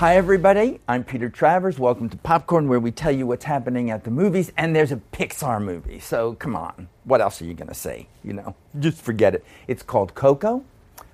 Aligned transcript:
Hi, 0.00 0.16
everybody. 0.16 0.80
I'm 0.88 1.04
Peter 1.04 1.28
Travers. 1.28 1.78
Welcome 1.78 2.08
to 2.08 2.16
Popcorn, 2.16 2.68
where 2.68 2.80
we 2.80 2.90
tell 2.90 3.10
you 3.14 3.26
what's 3.26 3.44
happening 3.44 3.90
at 3.90 4.02
the 4.02 4.10
movies. 4.10 4.50
And 4.56 4.74
there's 4.74 4.92
a 4.92 5.02
Pixar 5.12 5.62
movie. 5.62 5.98
So 5.98 6.36
come 6.36 6.56
on. 6.56 6.88
What 7.04 7.20
else 7.20 7.42
are 7.42 7.44
you 7.44 7.52
going 7.52 7.68
to 7.68 7.74
say? 7.74 8.06
You 8.24 8.32
know, 8.32 8.54
just 8.78 8.96
forget 8.96 9.34
it. 9.34 9.44
It's 9.68 9.82
called 9.82 10.14
Coco. 10.14 10.64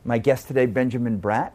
My 0.04 0.18
guest 0.18 0.46
today, 0.46 0.66
Benjamin 0.66 1.20
Bratt, 1.20 1.50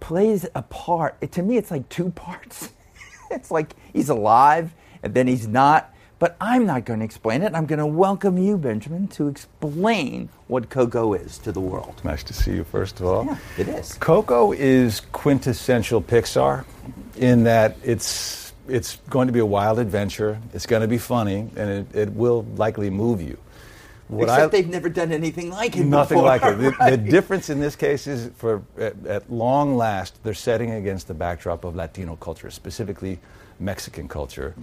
plays 0.00 0.46
a 0.56 0.62
part. 0.62 1.20
To 1.30 1.42
me, 1.44 1.58
it's 1.58 1.70
like 1.70 1.88
two 1.88 2.10
parts. 2.10 2.70
it's 3.30 3.52
like 3.52 3.76
he's 3.92 4.08
alive 4.08 4.74
and 5.04 5.14
then 5.14 5.28
he's 5.28 5.46
not. 5.46 5.93
But 6.18 6.36
I'm 6.40 6.64
not 6.64 6.84
going 6.84 7.00
to 7.00 7.04
explain 7.04 7.42
it. 7.42 7.54
I'm 7.54 7.66
going 7.66 7.80
to 7.80 7.86
welcome 7.86 8.38
you, 8.38 8.56
Benjamin, 8.56 9.08
to 9.08 9.26
explain 9.28 10.28
what 10.46 10.70
Coco 10.70 11.12
is 11.12 11.38
to 11.38 11.52
the 11.52 11.60
world. 11.60 12.00
Nice 12.04 12.22
to 12.24 12.32
see 12.32 12.52
you, 12.52 12.64
first 12.64 13.00
of 13.00 13.06
all. 13.06 13.24
Yeah, 13.24 13.38
it 13.58 13.68
is. 13.68 13.94
Coco 13.94 14.52
is 14.52 15.00
quintessential 15.12 16.00
Pixar 16.00 16.64
in 17.16 17.44
that 17.44 17.76
it's, 17.82 18.52
it's 18.68 18.96
going 19.10 19.26
to 19.26 19.32
be 19.32 19.40
a 19.40 19.46
wild 19.46 19.78
adventure, 19.78 20.38
it's 20.52 20.66
going 20.66 20.82
to 20.82 20.88
be 20.88 20.98
funny, 20.98 21.50
and 21.56 21.70
it, 21.70 21.94
it 21.94 22.12
will 22.12 22.44
likely 22.56 22.90
move 22.90 23.20
you. 23.20 23.36
What 24.08 24.24
Except 24.24 24.42
I, 24.42 24.46
they've 24.48 24.68
never 24.68 24.90
done 24.90 25.12
anything 25.12 25.50
like 25.50 25.76
it 25.76 25.84
Nothing 25.84 26.18
before. 26.18 26.28
like 26.28 26.42
it. 26.44 26.58
The, 26.58 26.90
the, 26.90 26.96
difference 27.10 27.48
in 27.48 27.58
this 27.58 27.74
case 27.74 28.06
is, 28.06 28.30
for 28.36 28.62
at, 28.78 28.94
at 29.06 29.32
long 29.32 29.76
last, 29.76 30.22
they're 30.22 30.34
setting 30.34 30.72
against 30.72 31.08
the 31.08 31.14
backdrop 31.14 31.64
of 31.64 31.74
Latino 31.74 32.14
culture, 32.16 32.50
specifically 32.50 33.18
Mexican 33.58 34.06
culture 34.06 34.54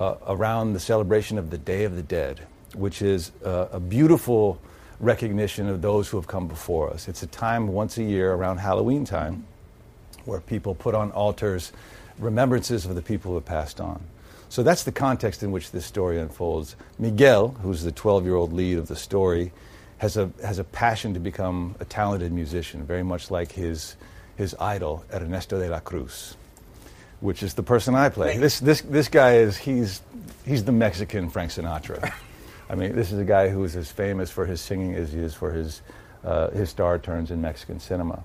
uh, 0.00 0.16
around 0.26 0.72
the 0.72 0.80
celebration 0.80 1.38
of 1.38 1.50
the 1.50 1.58
Day 1.58 1.84
of 1.84 1.94
the 1.94 2.02
Dead, 2.02 2.40
which 2.74 3.02
is 3.02 3.30
uh, 3.44 3.68
a 3.70 3.78
beautiful 3.78 4.60
recognition 4.98 5.68
of 5.68 5.82
those 5.82 6.08
who 6.08 6.16
have 6.16 6.26
come 6.26 6.48
before 6.48 6.90
us. 6.90 7.06
It's 7.06 7.22
a 7.22 7.26
time 7.26 7.68
once 7.68 7.98
a 7.98 8.02
year 8.02 8.32
around 8.32 8.58
Halloween 8.58 9.04
time 9.04 9.44
where 10.24 10.40
people 10.40 10.74
put 10.74 10.94
on 10.94 11.10
altars 11.12 11.72
remembrances 12.18 12.86
of 12.86 12.94
the 12.94 13.02
people 13.02 13.30
who 13.30 13.34
have 13.36 13.44
passed 13.44 13.80
on. 13.80 14.02
So 14.48 14.62
that's 14.62 14.84
the 14.84 14.92
context 14.92 15.42
in 15.42 15.52
which 15.52 15.70
this 15.70 15.86
story 15.86 16.18
unfolds. 16.18 16.76
Miguel, 16.98 17.48
who's 17.62 17.82
the 17.82 17.92
12 17.92 18.24
year 18.24 18.34
old 18.34 18.52
lead 18.52 18.78
of 18.78 18.88
the 18.88 18.96
story, 18.96 19.52
has 19.98 20.16
a, 20.16 20.30
has 20.42 20.58
a 20.58 20.64
passion 20.64 21.14
to 21.14 21.20
become 21.20 21.76
a 21.78 21.84
talented 21.84 22.32
musician, 22.32 22.84
very 22.84 23.02
much 23.02 23.30
like 23.30 23.52
his, 23.52 23.96
his 24.36 24.56
idol, 24.58 25.04
Ernesto 25.12 25.60
de 25.60 25.68
la 25.68 25.80
Cruz 25.80 26.36
which 27.20 27.42
is 27.42 27.54
the 27.54 27.62
person 27.62 27.94
I 27.94 28.08
play. 28.08 28.36
This, 28.36 28.60
this, 28.60 28.80
this 28.82 29.08
guy 29.08 29.36
is, 29.36 29.56
he's, 29.56 30.00
he's 30.44 30.64
the 30.64 30.72
Mexican 30.72 31.30
Frank 31.30 31.50
Sinatra. 31.50 32.12
I 32.70 32.74
mean, 32.74 32.94
this 32.94 33.12
is 33.12 33.18
a 33.18 33.24
guy 33.24 33.48
who 33.48 33.64
is 33.64 33.76
as 33.76 33.90
famous 33.90 34.30
for 34.30 34.46
his 34.46 34.60
singing 34.60 34.94
as 34.94 35.12
he 35.12 35.18
is 35.18 35.34
for 35.34 35.52
his, 35.52 35.82
uh, 36.24 36.50
his 36.50 36.70
star 36.70 36.98
turns 36.98 37.30
in 37.30 37.40
Mexican 37.40 37.80
cinema. 37.80 38.22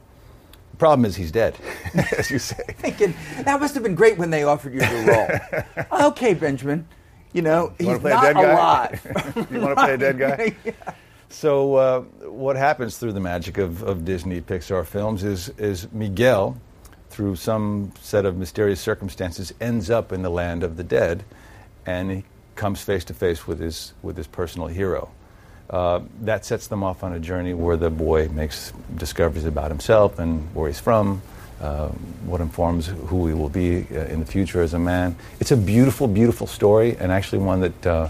The 0.71 0.77
problem 0.77 1.05
is 1.05 1.15
he's 1.15 1.31
dead, 1.31 1.57
as 2.17 2.29
you 2.29 2.37
say. 2.37 2.63
Thinking, 2.77 3.13
that 3.43 3.59
must 3.59 3.73
have 3.73 3.83
been 3.83 3.95
great 3.95 4.17
when 4.17 4.29
they 4.29 4.43
offered 4.43 4.73
you 4.73 4.81
the 4.81 5.47
role. 5.91 6.07
okay, 6.09 6.33
Benjamin. 6.33 6.87
You 7.33 7.41
know, 7.41 7.73
you 7.79 7.91
he's 7.91 8.01
not 8.01 8.35
a 8.35 8.53
alive. 8.53 9.47
you 9.51 9.59
want 9.59 9.77
to 9.77 9.83
play 9.83 9.93
a 9.93 9.97
dead 9.97 10.19
guy? 10.19 10.55
yeah. 10.63 10.73
So, 11.29 11.75
uh, 11.75 12.01
what 12.29 12.55
happens 12.55 12.97
through 12.97 13.13
the 13.13 13.19
magic 13.19 13.57
of, 13.57 13.83
of 13.83 14.05
Disney 14.05 14.41
Pixar 14.41 14.85
films 14.85 15.23
is, 15.23 15.49
is 15.57 15.91
Miguel, 15.91 16.57
through 17.15 17.37
some 17.37 17.93
set 18.01 18.25
of 18.25 18.35
mysterious 18.35 18.81
circumstances, 18.81 19.53
ends 19.61 19.89
up 19.89 20.11
in 20.11 20.21
the 20.21 20.29
land 20.29 20.63
of 20.63 20.75
the 20.75 20.83
dead, 20.83 21.23
and 21.85 22.11
he 22.11 22.23
comes 22.55 22.81
face 22.81 23.05
to 23.05 23.13
face 23.13 23.47
with 23.47 23.57
his 23.57 23.93
with 24.01 24.17
his 24.17 24.27
personal 24.27 24.67
hero. 24.67 25.09
Uh, 25.69 26.01
that 26.21 26.43
sets 26.43 26.67
them 26.67 26.83
off 26.83 27.03
on 27.03 27.13
a 27.13 27.19
journey 27.19 27.53
where 27.53 27.77
the 27.77 27.89
boy 27.89 28.27
makes 28.27 28.73
discoveries 28.97 29.45
about 29.45 29.71
himself 29.71 30.19
and 30.19 30.53
where 30.53 30.67
he's 30.67 30.79
from, 30.79 31.21
uh, 31.61 31.87
what 32.25 32.41
informs 32.41 32.87
who 32.87 33.27
he 33.27 33.33
will 33.33 33.49
be 33.49 33.87
uh, 33.91 34.01
in 34.07 34.19
the 34.19 34.25
future 34.25 34.61
as 34.61 34.73
a 34.73 34.79
man. 34.79 35.15
It's 35.39 35.51
a 35.51 35.57
beautiful, 35.57 36.07
beautiful 36.07 36.47
story, 36.47 36.97
and 36.97 37.13
actually 37.13 37.39
one 37.39 37.61
that 37.61 37.87
uh, 37.87 38.09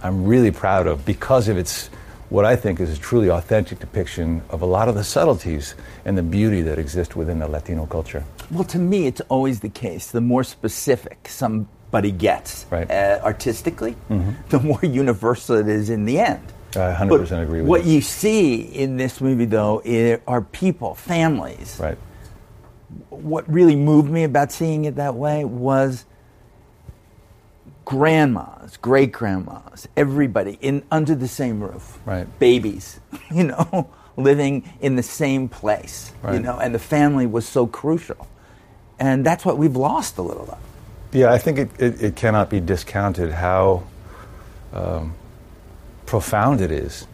I'm 0.00 0.24
really 0.24 0.52
proud 0.52 0.86
of 0.86 1.04
because 1.04 1.48
of 1.48 1.58
its 1.58 1.90
what 2.30 2.44
I 2.44 2.56
think 2.56 2.80
is 2.80 2.96
a 2.96 2.98
truly 2.98 3.30
authentic 3.30 3.78
depiction 3.78 4.42
of 4.50 4.62
a 4.62 4.66
lot 4.66 4.88
of 4.88 4.94
the 4.94 5.04
subtleties 5.04 5.74
and 6.04 6.16
the 6.16 6.22
beauty 6.22 6.62
that 6.62 6.78
exist 6.78 7.16
within 7.16 7.38
the 7.38 7.48
Latino 7.48 7.86
culture. 7.86 8.24
Well, 8.50 8.64
to 8.64 8.78
me, 8.78 9.06
it's 9.06 9.20
always 9.22 9.60
the 9.60 9.68
case. 9.68 10.10
The 10.10 10.20
more 10.20 10.44
specific 10.44 11.28
somebody 11.28 12.10
gets 12.10 12.66
right. 12.70 12.90
uh, 12.90 13.20
artistically, 13.22 13.96
mm-hmm. 14.10 14.32
the 14.48 14.60
more 14.60 14.80
universal 14.82 15.56
it 15.56 15.68
is 15.68 15.90
in 15.90 16.04
the 16.04 16.18
end. 16.18 16.42
I 16.76 16.92
100% 16.92 17.08
but 17.08 17.32
agree 17.40 17.60
with 17.60 17.68
what 17.68 17.84
you. 17.84 17.94
you 17.94 18.00
see 18.00 18.62
in 18.62 18.96
this 18.96 19.20
movie, 19.20 19.44
though, 19.44 19.80
are 20.26 20.42
people, 20.42 20.94
families. 20.94 21.78
Right. 21.80 21.98
What 23.10 23.48
really 23.48 23.76
moved 23.76 24.10
me 24.10 24.24
about 24.24 24.50
seeing 24.50 24.84
it 24.84 24.96
that 24.96 25.14
way 25.14 25.44
was 25.44 26.04
grandmas, 27.84 28.76
great 28.78 29.12
grandmas, 29.12 29.88
everybody 29.96 30.58
in 30.60 30.82
under 30.90 31.14
the 31.14 31.28
same 31.28 31.62
roof. 31.62 31.98
Right. 32.04 32.26
Babies, 32.38 33.00
you 33.30 33.44
know, 33.44 33.90
living 34.16 34.68
in 34.80 34.96
the 34.96 35.02
same 35.02 35.48
place. 35.48 36.12
Right. 36.22 36.34
You 36.34 36.40
know, 36.40 36.58
and 36.58 36.74
the 36.74 36.78
family 36.78 37.26
was 37.26 37.46
so 37.46 37.66
crucial. 37.66 38.28
And 38.98 39.26
that's 39.26 39.44
what 39.44 39.58
we've 39.58 39.76
lost 39.76 40.18
a 40.18 40.22
little 40.22 40.50
of. 40.50 40.58
Yeah, 41.12 41.32
I 41.32 41.38
think 41.38 41.58
it, 41.58 41.70
it, 41.78 42.02
it 42.02 42.16
cannot 42.16 42.50
be 42.50 42.60
discounted 42.60 43.32
how 43.32 43.84
um, 44.72 45.14
profound 46.06 46.60
it 46.60 46.70
is 46.70 47.06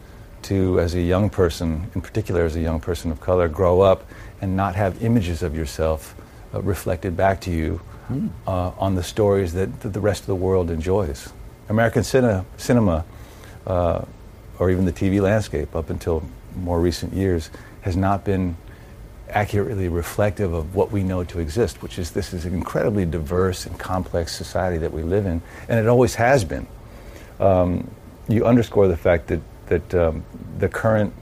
to, 0.43 0.79
as 0.79 0.95
a 0.95 1.01
young 1.01 1.29
person, 1.29 1.89
in 1.93 2.01
particular 2.01 2.45
as 2.45 2.55
a 2.55 2.61
young 2.61 2.79
person 2.79 3.11
of 3.11 3.19
color, 3.19 3.47
grow 3.47 3.81
up 3.81 4.05
and 4.41 4.55
not 4.55 4.75
have 4.75 5.03
images 5.03 5.43
of 5.43 5.55
yourself 5.55 6.15
uh, 6.53 6.61
reflected 6.61 7.15
back 7.15 7.41
to 7.41 7.51
you 7.51 7.79
uh, 8.47 8.71
on 8.77 8.95
the 8.95 9.03
stories 9.03 9.53
that, 9.53 9.81
that, 9.81 9.93
the 9.93 9.99
rest 9.99 10.21
of 10.21 10.27
the 10.27 10.35
world 10.35 10.69
enjoys. 10.69 11.31
American 11.69 12.03
cine- 12.03 12.45
cinema, 12.57 13.05
uh, 13.65 14.03
or 14.59 14.69
even 14.69 14.85
the 14.85 14.93
TV 14.93 15.21
landscape 15.21 15.75
up 15.75 15.89
until 15.89 16.23
more 16.55 16.79
recent 16.79 17.13
years, 17.13 17.49
has 17.81 17.95
not 17.95 18.23
been 18.23 18.55
accurately 19.29 19.87
reflective 19.87 20.53
of 20.53 20.75
what 20.75 20.91
we 20.91 21.03
know 21.03 21.23
to 21.23 21.39
exist, 21.39 21.81
which 21.81 21.97
is 21.97 22.11
this 22.11 22.33
is 22.33 22.45
an 22.45 22.53
incredibly 22.53 23.05
diverse 23.05 23.65
and 23.65 23.79
complex 23.79 24.35
society 24.35 24.77
that 24.77 24.91
we 24.91 25.03
live 25.03 25.25
in, 25.25 25.41
and 25.69 25.79
it 25.79 25.87
always 25.87 26.15
has 26.15 26.43
been. 26.43 26.67
Um, 27.39 27.89
you 28.27 28.45
underscore 28.45 28.87
the 28.87 28.97
fact 28.97 29.27
that 29.27 29.41
that 29.67 29.95
um, 29.95 30.23
the 30.59 30.67
current 30.67 31.13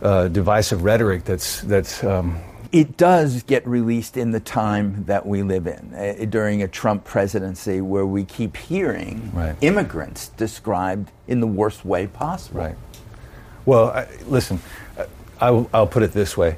uh, 0.00 0.28
divisive 0.28 0.82
rhetoric 0.82 1.24
that's 1.24 1.60
that's 1.62 2.02
um, 2.02 2.40
it 2.70 2.96
does 2.96 3.42
get 3.44 3.66
released 3.66 4.16
in 4.16 4.30
the 4.30 4.40
time 4.40 5.04
that 5.04 5.26
we 5.26 5.42
live 5.42 5.66
in 5.66 5.94
uh, 5.94 6.24
during 6.28 6.62
a 6.62 6.68
Trump 6.68 7.04
presidency 7.04 7.80
where 7.80 8.04
we 8.04 8.24
keep 8.24 8.56
hearing 8.56 9.30
right. 9.34 9.56
immigrants 9.60 10.28
described 10.30 11.10
in 11.26 11.40
the 11.40 11.46
worst 11.46 11.84
way 11.84 12.06
possible. 12.06 12.60
Right. 12.60 12.76
Well, 13.64 13.90
I, 13.90 14.08
listen, 14.26 14.60
I, 15.40 15.50
will 15.50 15.86
put 15.86 16.02
it 16.02 16.12
this 16.12 16.36
way. 16.36 16.56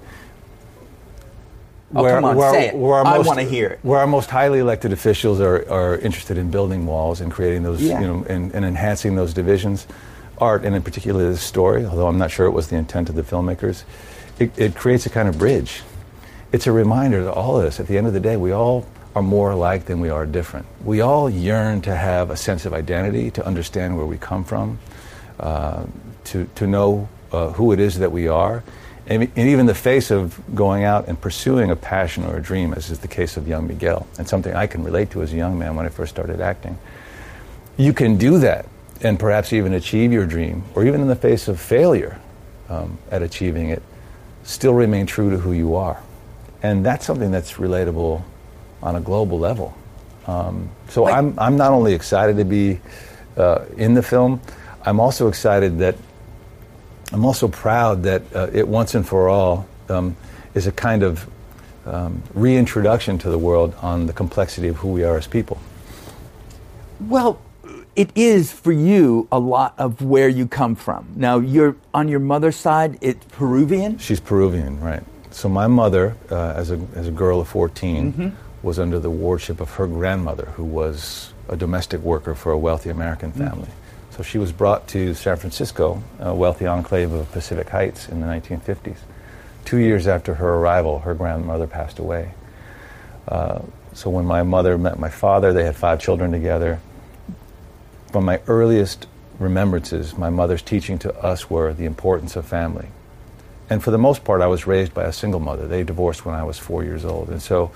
Oh, 1.95 2.03
where, 2.03 2.15
come 2.15 2.25
on, 2.25 2.37
where, 2.37 2.53
say 2.53 2.69
it. 2.69 2.77
Where 2.77 3.05
I 3.05 3.19
want 3.19 3.41
to 3.41 3.45
hear 3.45 3.69
it. 3.69 3.81
Where 3.83 3.99
our 3.99 4.07
most 4.07 4.31
highly 4.31 4.61
elected 4.61 4.93
officials 4.93 5.41
are, 5.41 5.69
are 5.71 5.99
interested 5.99 6.39
in 6.39 6.51
building 6.51 6.87
walls 6.87 7.21
and 7.21 7.33
creating 7.33 7.65
those, 7.65 7.83
yeah. 7.83 8.01
you 8.01 8.07
know, 8.07 8.25
and, 8.29 8.53
and 8.55 8.65
enhancing 8.65 9.17
those 9.17 9.35
divisions, 9.35 9.89
art, 10.39 10.65
and 10.65 10.75
in 10.75 10.83
particular 10.83 11.29
this 11.31 11.43
story, 11.43 11.85
although 11.85 12.07
I'm 12.07 12.19
not 12.19 12.31
sure 12.31 12.47
it 12.47 12.53
was 12.53 12.69
the 12.69 12.77
intent 12.77 13.09
of 13.09 13.17
the 13.17 13.23
filmmakers, 13.23 13.83
it, 14.39 14.57
it 14.57 14.75
creates 14.77 15.07
a 15.07 15.11
kind 15.11 15.29
of 15.29 15.37
bridge 15.37 15.83
it's 16.53 16.67
a 16.67 16.73
reminder 16.73 17.23
to 17.23 17.33
all 17.33 17.61
of 17.61 17.65
us 17.65 17.79
at 17.81 17.87
the 17.87 17.97
end 17.97 18.07
of 18.07 18.13
the 18.13 18.21
day, 18.21 18.37
we 18.37 18.53
all 18.53 18.87
are 19.15 19.23
more 19.23 19.53
alike 19.53 19.87
than 19.87 20.01
we 20.01 20.09
are 20.09 20.27
different. 20.27 20.67
We 20.85 21.01
all 21.01 21.29
yearn 21.29 21.83
to 21.83 21.95
have 21.95 22.31
a 22.31 22.37
sense 22.37 22.65
of 22.65 22.73
identity, 22.73 23.31
to 23.33 23.47
understand 23.47 23.97
where 23.97 24.07
we 24.07 24.19
come 24.19 24.45
from, 24.45 24.79
uh, 25.39 25.85
to, 26.25 26.49
to 26.57 26.67
know 26.67 27.09
uh, 27.33 27.51
who 27.51 27.73
it 27.73 27.81
is 27.81 27.99
that 27.99 28.13
we 28.13 28.29
are. 28.29 28.63
And, 29.07 29.23
and 29.23 29.49
even 29.49 29.67
the 29.67 29.75
face 29.75 30.11
of 30.11 30.41
going 30.55 30.85
out 30.85 31.09
and 31.09 31.21
pursuing 31.21 31.71
a 31.71 31.77
passion 31.77 32.25
or 32.25 32.37
a 32.37 32.43
dream, 32.43 32.73
as 32.75 32.91
is 32.91 33.01
the 33.01 33.09
case 33.09 33.37
of 33.37 33.49
young 33.49 33.67
Miguel, 33.67 34.07
and 34.19 34.29
something 34.29 34.55
I 34.55 34.67
can 34.67 34.85
relate 34.85 35.11
to 35.13 35.23
as 35.23 35.33
a 35.33 35.37
young 35.37 35.59
man 35.59 35.75
when 35.75 35.87
I 35.87 35.89
first 35.89 36.13
started 36.13 36.41
acting. 36.41 36.79
You 37.77 37.93
can 37.93 38.17
do 38.17 38.39
that 38.39 38.67
and 39.03 39.19
perhaps 39.19 39.53
even 39.53 39.73
achieve 39.73 40.13
your 40.13 40.27
dream, 40.27 40.63
or 40.75 40.85
even 40.85 41.01
in 41.01 41.09
the 41.09 41.17
face 41.17 41.49
of 41.49 41.59
failure 41.59 42.21
um, 42.69 42.99
at 43.11 43.23
achieving 43.23 43.71
it, 43.71 43.83
still 44.45 44.75
remain 44.75 45.07
true 45.07 45.31
to 45.31 45.39
who 45.39 45.53
you 45.53 45.75
are 45.75 46.01
and 46.63 46.85
that's 46.85 47.07
something 47.07 47.31
that's 47.31 47.55
relatable 47.55 48.23
on 48.83 48.97
a 48.97 49.01
global 49.01 49.39
level. 49.39 49.75
Um, 50.27 50.71
so 50.89 51.05
like, 51.05 51.15
I'm 51.15 51.39
I'm 51.39 51.57
not 51.57 51.73
only 51.73 51.95
excited 51.95 52.37
to 52.37 52.45
be 52.45 52.81
uh, 53.37 53.65
in 53.77 53.95
the 53.95 54.03
film, 54.03 54.41
I'm 54.85 55.01
also 55.01 55.29
excited 55.29 55.79
that 55.79 55.97
I'm 57.13 57.25
also 57.25 57.49
proud 57.49 58.03
that 58.05 58.23
uh, 58.35 58.49
it 58.53 58.67
once 58.67 58.95
and 58.95 59.07
for 59.07 59.29
all 59.29 59.67
um, 59.89 60.17
is 60.55 60.67
a 60.67 60.73
kind 60.73 61.03
of 61.03 61.29
um, 61.87 62.23
reintroduction 62.35 63.19
to 63.19 63.31
the 63.31 63.39
world 63.39 63.75
on 63.83 64.07
the 64.07 64.13
complexity 64.13 64.69
of 64.69 64.77
who 64.77 64.89
we 64.89 65.03
are 65.03 65.17
as 65.17 65.27
people. 65.27 65.59
Well, 67.01 67.41
it 67.97 68.11
is 68.15 68.53
for 68.53 68.73
you 68.73 69.27
a 69.33 69.39
lot 69.39 69.75
of 69.79 70.03
where 70.03 70.29
you 70.29 70.47
come 70.47 70.77
from. 70.77 71.09
Now, 71.17 71.39
you're 71.39 71.77
on 71.93 72.09
your 72.09 72.21
mother's 72.21 72.57
side. 72.57 72.99
It's 73.01 73.25
Peruvian. 73.27 73.99
She's 73.99 74.21
Peruvian, 74.21 74.81
right? 74.81 75.03
So 75.31 75.49
my 75.49 75.67
mother, 75.67 76.17
uh, 76.31 76.53
as, 76.57 76.71
a, 76.71 76.81
as 76.95 77.07
a 77.07 77.11
girl 77.11 77.41
of 77.41 77.49
14, 77.49 78.13
mm-hmm. 78.13 78.29
was 78.67 78.79
under 78.79 78.99
the 78.99 79.11
wardship 79.11 79.61
of 79.61 79.71
her 79.75 79.87
grandmother, 79.87 80.47
who 80.57 80.65
was 80.65 81.33
a 81.49 81.57
domestic 81.57 82.01
worker 82.01 82.35
for 82.35 82.53
a 82.53 82.59
wealthy 82.59 82.91
American 82.91 83.33
family. 83.33 83.69
Mm. 83.69 84.17
So 84.17 84.23
she 84.23 84.39
was 84.39 84.53
brought 84.53 84.89
to 84.89 85.15
San 85.15 85.37
Francisco, 85.37 86.03
a 86.19 86.35
wealthy 86.35 86.67
enclave 86.67 87.13
of 87.13 87.31
Pacific 87.33 87.69
Heights, 87.69 88.09
in 88.09 88.21
the 88.21 88.27
1950s. 88.27 88.99
Two 89.65 89.79
years 89.79 90.07
after 90.07 90.35
her 90.35 90.55
arrival, 90.57 91.01
her 91.01 91.15
grandmother 91.15 91.67
passed 91.67 91.99
away. 91.99 92.35
Uh, 93.29 93.61
so 93.93 94.11
when 94.11 94.25
my 94.25 94.43
mother 94.43 94.77
met 94.79 94.99
my 94.99 95.11
father, 95.11 95.53
they 95.53 95.65
had 95.65 95.77
five 95.77 96.01
children 96.01 96.33
together. 96.33 96.81
From 98.13 98.25
my 98.25 98.41
earliest 98.47 99.07
remembrances, 99.39 100.17
my 100.17 100.31
mother's 100.31 100.63
teaching 100.63 100.99
to 101.01 101.15
us 101.17 101.49
were 101.49 101.73
the 101.73 101.85
importance 101.85 102.37
of 102.37 102.47
family. 102.47 102.89
And 103.71 103.83
for 103.83 103.93
the 103.93 103.99
most 103.99 104.25
part, 104.25 104.43
I 104.43 104.49
was 104.49 104.67
raised 104.67 104.93
by 104.93 105.05
a 105.05 105.13
single 105.13 105.39
mother. 105.41 105.69
They 105.69 105.85
divorced 105.85 106.27
when 106.27 106.35
I 106.35 106.43
was 106.43 106.59
four 106.59 106.83
years 106.83 107.05
old. 107.05 107.29
And 107.31 107.41
so, 107.41 107.71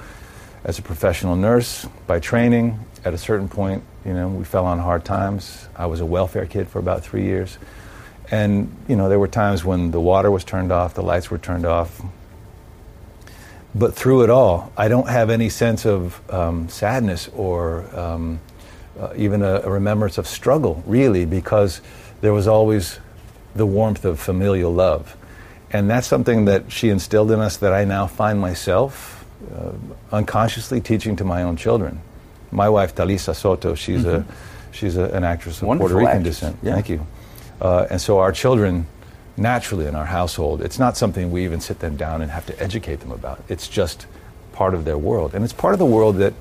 as 0.65 0.79
a 0.79 0.83
professional 0.83 1.37
nurse, 1.37 1.87
by 2.09 2.19
training, 2.19 2.85
at 3.05 3.15
a 3.15 3.19
certain 3.19 3.49
point, 3.49 3.85
you 4.05 4.13
know, 4.13 4.29
we 4.29 4.45
fell 4.45 4.67
on 4.67 4.81
hard 4.81 5.05
times. 5.05 5.69
I 5.77 5.87
was 5.87 6.01
a 6.01 6.07
welfare 6.07 6.47
kid 6.47 6.69
for 6.69 6.81
about 6.81 7.05
three 7.05 7.23
years. 7.23 7.59
And, 8.31 8.75
you 8.89 8.97
know, 8.97 9.09
there 9.09 9.19
were 9.19 9.29
times 9.29 9.65
when 9.65 9.93
the 9.93 10.01
water 10.01 10.31
was 10.31 10.43
turned 10.43 10.73
off, 10.73 10.95
the 10.95 11.03
lights 11.03 11.31
were 11.31 11.39
turned 11.39 11.65
off. 11.65 12.03
But 13.75 13.95
through 13.95 14.25
it 14.25 14.31
all, 14.31 14.73
I 14.77 14.89
don't 14.89 15.09
have 15.09 15.31
any 15.31 15.49
sense 15.49 15.85
of 15.85 16.21
um, 16.33 16.69
sadness 16.69 17.29
or 17.35 17.85
um, 17.97 18.41
uh, 18.99 19.13
even 19.17 19.43
a, 19.43 19.61
a 19.61 19.71
remembrance 19.71 20.17
of 20.19 20.27
struggle, 20.27 20.83
really, 20.87 21.25
because 21.25 21.81
there 22.21 22.33
was 22.33 22.49
always 22.49 22.99
the 23.55 23.67
warmth 23.67 24.05
of 24.05 24.19
familial 24.19 24.73
love. 24.73 25.17
And 25.75 25.91
that's 25.91 26.07
something 26.07 26.45
that 26.45 26.71
she 26.71 26.89
instilled 26.89 27.33
in 27.33 27.41
us 27.41 27.57
that 27.57 27.73
I 27.73 27.85
now 27.85 28.07
find 28.07 28.39
myself 28.39 29.27
uh, 29.53 29.73
unconsciously 30.13 30.81
teaching 30.81 31.17
to 31.17 31.25
my 31.25 31.43
own 31.43 31.57
children. 31.57 32.01
My 32.53 32.69
wife, 32.69 32.95
Talisa 32.95 33.35
Soto, 33.35 33.75
she's, 33.75 34.05
mm-hmm. 34.05 34.31
a, 34.31 34.35
she's 34.71 34.97
a, 34.97 35.07
an 35.07 35.25
actress 35.25 35.61
of 35.61 35.67
Wonderful 35.67 35.89
Puerto 35.89 36.07
Rican 36.07 36.19
actress. 36.19 36.37
descent. 36.37 36.59
Yeah. 36.63 36.75
Thank 36.75 36.89
you. 36.91 37.05
Uh, 37.61 37.89
and 37.91 38.01
so 38.01 38.21
our 38.21 38.31
children, 38.31 38.87
naturally 39.37 39.87
in 39.87 39.97
our 39.97 40.07
household, 40.07 40.63
it's 40.63 40.79
not 40.79 40.97
something 40.97 41.33
we 41.33 41.43
even 41.43 41.61
sit 41.61 41.81
them 41.81 41.97
down 41.97 42.23
and 42.23 42.31
have 42.31 42.47
to 42.47 42.63
educate 42.63 43.01
them 43.01 43.11
about. 43.11 43.43
It's 43.49 43.67
just 43.67 44.07
part 44.53 44.75
of 44.75 44.85
their 44.85 44.97
world. 44.97 45.35
And 45.35 45.43
it's 45.43 45.53
part 45.53 45.73
of 45.73 45.81
the 45.81 45.87
world 45.87 46.17
that 46.19 46.35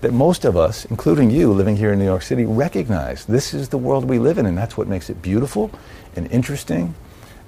that 0.00 0.14
most 0.14 0.46
of 0.46 0.56
us, 0.56 0.86
including 0.86 1.30
you 1.30 1.52
living 1.52 1.76
here 1.76 1.92
in 1.92 1.98
New 1.98 2.06
York 2.06 2.22
City, 2.22 2.46
recognize 2.46 3.26
this 3.26 3.52
is 3.52 3.68
the 3.68 3.76
world 3.76 4.06
we 4.06 4.18
live 4.18 4.38
in, 4.38 4.46
and 4.46 4.56
that's 4.56 4.74
what 4.74 4.88
makes 4.88 5.10
it 5.10 5.20
beautiful 5.20 5.70
and 6.16 6.26
interesting 6.32 6.94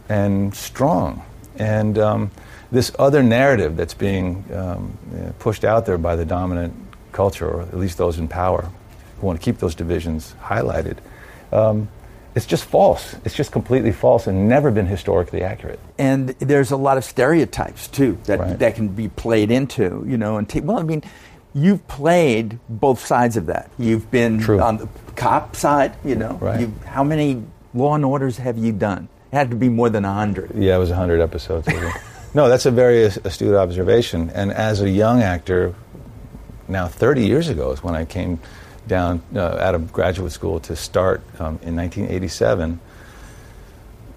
and 0.09 0.55
strong. 0.55 1.23
And 1.59 1.99
um, 1.99 2.31
this 2.71 2.93
other 2.99 3.23
narrative 3.23 3.77
that's 3.77 3.95
being 3.95 4.45
um, 4.55 4.97
pushed 5.39 5.65
out 5.65 5.87
there 5.87 5.99
by 5.99 6.17
the 6.17 6.25
dominant 6.25 6.75
culture, 7.13 7.49
or 7.49 7.63
at 7.63 7.77
least 7.77 7.99
those 7.99 8.19
in 8.19 8.29
power 8.29 8.71
who 9.21 9.27
want 9.27 9.39
to 9.41 9.45
keep 9.45 9.59
those 9.59 9.75
divisions 9.75 10.35
highlighted, 10.43 10.97
um, 11.53 11.89
it's 12.35 12.47
just 12.47 12.65
false. 12.65 13.15
It's 13.27 13.35
just 13.35 13.53
completely 13.53 13.93
false 13.93 14.27
and 14.27 14.49
never 14.49 14.71
been 14.71 14.87
historically 14.87 15.43
accurate. 15.43 15.79
And 15.99 16.31
there's 16.39 16.71
a 16.71 16.79
lot 16.79 16.97
of 16.97 17.05
stereotypes 17.05 17.89
too 17.89 18.19
that 18.25 18.39
Right. 18.41 18.59
that 18.59 18.75
can 18.75 18.89
be 18.89 19.09
played 19.09 19.51
into, 19.51 20.03
you 20.09 20.17
know. 20.17 20.39
And 20.39 20.51
well, 20.65 20.79
I 20.79 20.83
mean, 20.83 21.03
you've 21.53 21.87
played 21.89 22.59
both 22.71 23.05
sides 23.05 23.37
of 23.37 23.45
that. 23.47 23.71
You've 23.79 24.11
been 24.11 24.41
True. 24.41 24.61
on 24.63 24.79
the 24.79 24.89
cop 25.15 25.55
side, 25.57 25.93
you 26.03 26.15
know. 26.15 26.39
Right. 26.41 26.71
How 26.87 27.05
many 27.05 27.43
Law 27.75 27.95
and 27.97 28.05
Orders 28.05 28.39
have 28.39 28.57
you 28.57 28.73
done? 28.73 29.09
It 29.33 29.37
had 29.37 29.51
to 29.51 29.57
be 29.57 29.71
more 29.71 29.89
than 29.89 30.05
a 30.05 30.13
hundred. 30.13 30.55
Yeah, 30.55 30.77
it 30.77 30.79
was 30.79 30.91
100 30.91 31.23
episodes. 31.23 31.67
no, 32.35 32.51
that's 32.51 32.67
a 32.67 32.71
very 32.71 33.05
astute 33.05 33.55
observation. 33.55 34.29
And 34.31 34.53
as 34.53 34.83
a 34.83 34.91
young 34.91 35.23
actor, 35.23 35.75
now 36.69 36.87
30 36.87 37.27
years 37.27 37.49
ago 37.49 37.73
is 37.73 37.83
when 37.83 37.95
I 37.95 38.05
came 38.05 38.41
down 38.87 39.23
uh, 39.35 39.41
out 39.41 39.75
of 39.75 39.91
graduate 39.91 40.33
school 40.33 40.61
to 40.61 40.77
start 40.77 41.23
um, 41.41 41.59
in 41.63 41.77
1987. 41.77 42.79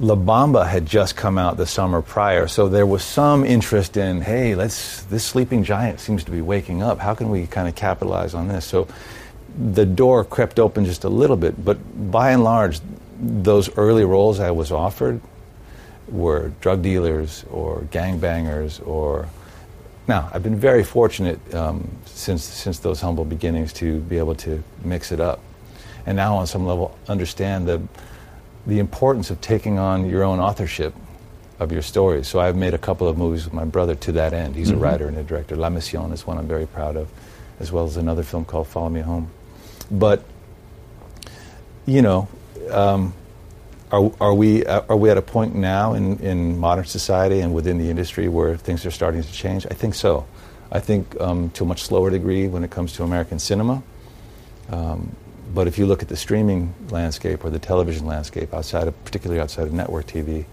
La 0.01 0.15
Bamba 0.15 0.67
had 0.67 0.85
just 0.85 1.15
come 1.15 1.37
out 1.37 1.55
the 1.55 1.65
summer 1.65 2.01
prior, 2.01 2.49
so 2.49 2.67
there 2.67 2.85
was 2.85 3.01
some 3.01 3.45
interest 3.45 3.95
in, 3.95 4.19
hey, 4.19 4.53
let's 4.53 5.03
this 5.03 5.23
sleeping 5.23 5.63
giant 5.63 6.01
seems 6.01 6.25
to 6.25 6.31
be 6.31 6.41
waking 6.41 6.83
up. 6.83 6.99
How 6.99 7.15
can 7.15 7.29
we 7.29 7.47
kind 7.47 7.69
of 7.69 7.75
capitalize 7.75 8.33
on 8.33 8.49
this? 8.49 8.65
So 8.65 8.89
the 9.57 9.85
door 9.85 10.25
crept 10.25 10.59
open 10.59 10.83
just 10.83 11.05
a 11.05 11.09
little 11.09 11.37
bit, 11.37 11.63
but 11.63 11.77
by 12.11 12.31
and 12.31 12.43
large, 12.43 12.81
those 13.19 13.75
early 13.77 14.05
roles 14.05 14.39
I 14.39 14.51
was 14.51 14.71
offered 14.71 15.21
were 16.07 16.51
drug 16.61 16.81
dealers 16.83 17.45
or 17.51 17.81
gangbangers 17.91 18.85
or 18.85 19.27
now 20.07 20.29
I've 20.33 20.43
been 20.43 20.59
very 20.59 20.83
fortunate 20.83 21.39
um, 21.55 21.89
since 22.05 22.43
since 22.43 22.77
those 22.79 23.01
humble 23.01 23.25
beginnings 23.25 23.73
to 23.73 23.99
be 24.01 24.19
able 24.19 24.35
to 24.35 24.63
mix 24.83 25.11
it 25.11 25.19
up, 25.19 25.39
and 26.05 26.15
now 26.15 26.35
on 26.37 26.45
some 26.45 26.67
level 26.67 26.95
understand 27.07 27.67
the 27.67 27.81
the 28.67 28.77
importance 28.79 29.31
of 29.31 29.41
taking 29.41 29.79
on 29.79 30.07
your 30.07 30.23
own 30.23 30.39
authorship 30.39 30.93
of 31.59 31.71
your 31.71 31.81
stories. 31.81 32.27
So 32.27 32.39
I've 32.39 32.55
made 32.55 32.73
a 32.75 32.77
couple 32.77 33.07
of 33.07 33.17
movies 33.17 33.45
with 33.45 33.53
my 33.53 33.65
brother 33.65 33.95
to 33.95 34.11
that 34.11 34.33
end. 34.33 34.55
He's 34.55 34.69
Mhm. 34.71 34.75
a 34.75 34.77
writer 34.77 35.07
and 35.07 35.17
a 35.17 35.23
director. 35.23 35.55
La 35.55 35.69
Mission 35.69 36.11
is 36.11 36.27
one 36.27 36.37
I'm 36.37 36.47
very 36.47 36.67
proud 36.67 36.95
of, 36.97 37.07
as 37.59 37.71
well 37.71 37.85
as 37.85 37.97
another 37.97 38.23
film 38.23 38.45
called 38.45 38.67
Follow 38.67 38.89
Me 38.89 39.01
Home. 39.01 39.29
But 39.89 40.23
you 41.87 42.01
know, 42.03 42.27
um, 42.71 43.13
are, 43.91 44.11
are 44.19 44.33
we 44.33 44.65
uh, 44.65 44.81
are 44.89 44.97
we 44.97 45.09
at 45.09 45.17
a 45.17 45.21
point 45.21 45.55
now 45.55 45.93
in, 45.93 46.19
in 46.19 46.57
modern 46.57 46.85
society 46.85 47.39
and 47.39 47.53
within 47.53 47.77
the 47.77 47.89
industry 47.89 48.27
where 48.27 48.57
things 48.57 48.85
are 48.85 48.91
starting 48.91 49.23
to 49.23 49.31
change? 49.31 49.65
I 49.69 49.73
think 49.73 49.95
so. 49.95 50.25
I 50.71 50.79
think 50.79 51.19
um, 51.21 51.51
to 51.51 51.63
a 51.63 51.67
much 51.67 51.83
slower 51.83 52.09
degree 52.09 52.47
when 52.47 52.63
it 52.63 52.71
comes 52.71 52.93
to 52.93 53.03
American 53.03 53.39
cinema. 53.39 53.83
Um, 54.69 55.15
but 55.53 55.67
if 55.67 55.77
you 55.77 55.85
look 55.85 56.01
at 56.01 56.09
the 56.09 56.17
streaming 56.17 56.73
landscape 56.89 57.45
or 57.45 57.49
the 57.49 57.59
television 57.59 58.05
landscape 58.05 58.53
outside 58.53 58.87
of, 58.87 59.05
particularly 59.05 59.39
outside 59.39 59.67
of 59.67 59.73
network 59.73 60.07
TV, 60.07 60.45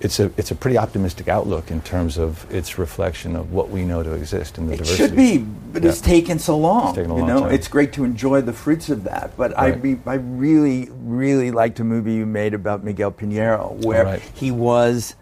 it's 0.00 0.20
a 0.20 0.30
it's 0.36 0.50
a 0.50 0.54
pretty 0.54 0.78
optimistic 0.78 1.28
outlook 1.28 1.70
in 1.70 1.80
terms 1.80 2.18
of 2.18 2.46
its 2.54 2.78
reflection 2.78 3.34
of 3.36 3.52
what 3.52 3.68
we 3.70 3.84
know 3.84 4.02
to 4.02 4.12
exist 4.12 4.56
in 4.58 4.66
the 4.66 4.74
It 4.74 4.78
diversity. 4.78 5.02
It 5.04 5.06
should 5.08 5.16
be, 5.16 5.38
but 5.38 5.84
it's 5.84 6.00
taken 6.00 6.38
so 6.38 6.56
long. 6.56 6.88
It's 6.90 6.96
taken 6.96 7.10
a 7.10 7.14
you 7.14 7.20
long 7.20 7.28
know, 7.28 7.40
time. 7.40 7.52
it's 7.52 7.68
great 7.68 7.92
to 7.94 8.04
enjoy 8.04 8.40
the 8.40 8.52
fruits 8.52 8.88
of 8.90 9.04
that. 9.04 9.36
But 9.36 9.58
I, 9.58 9.72
be, 9.72 9.98
I 10.06 10.14
really, 10.14 10.88
really 11.02 11.50
liked 11.50 11.80
a 11.80 11.84
movie 11.84 12.14
you 12.14 12.26
made 12.26 12.54
about 12.54 12.84
Miguel 12.84 13.10
Piñero, 13.12 13.72
where 13.84 14.04
Right. 14.04 14.22
he 14.34 14.50
was. 14.50 15.14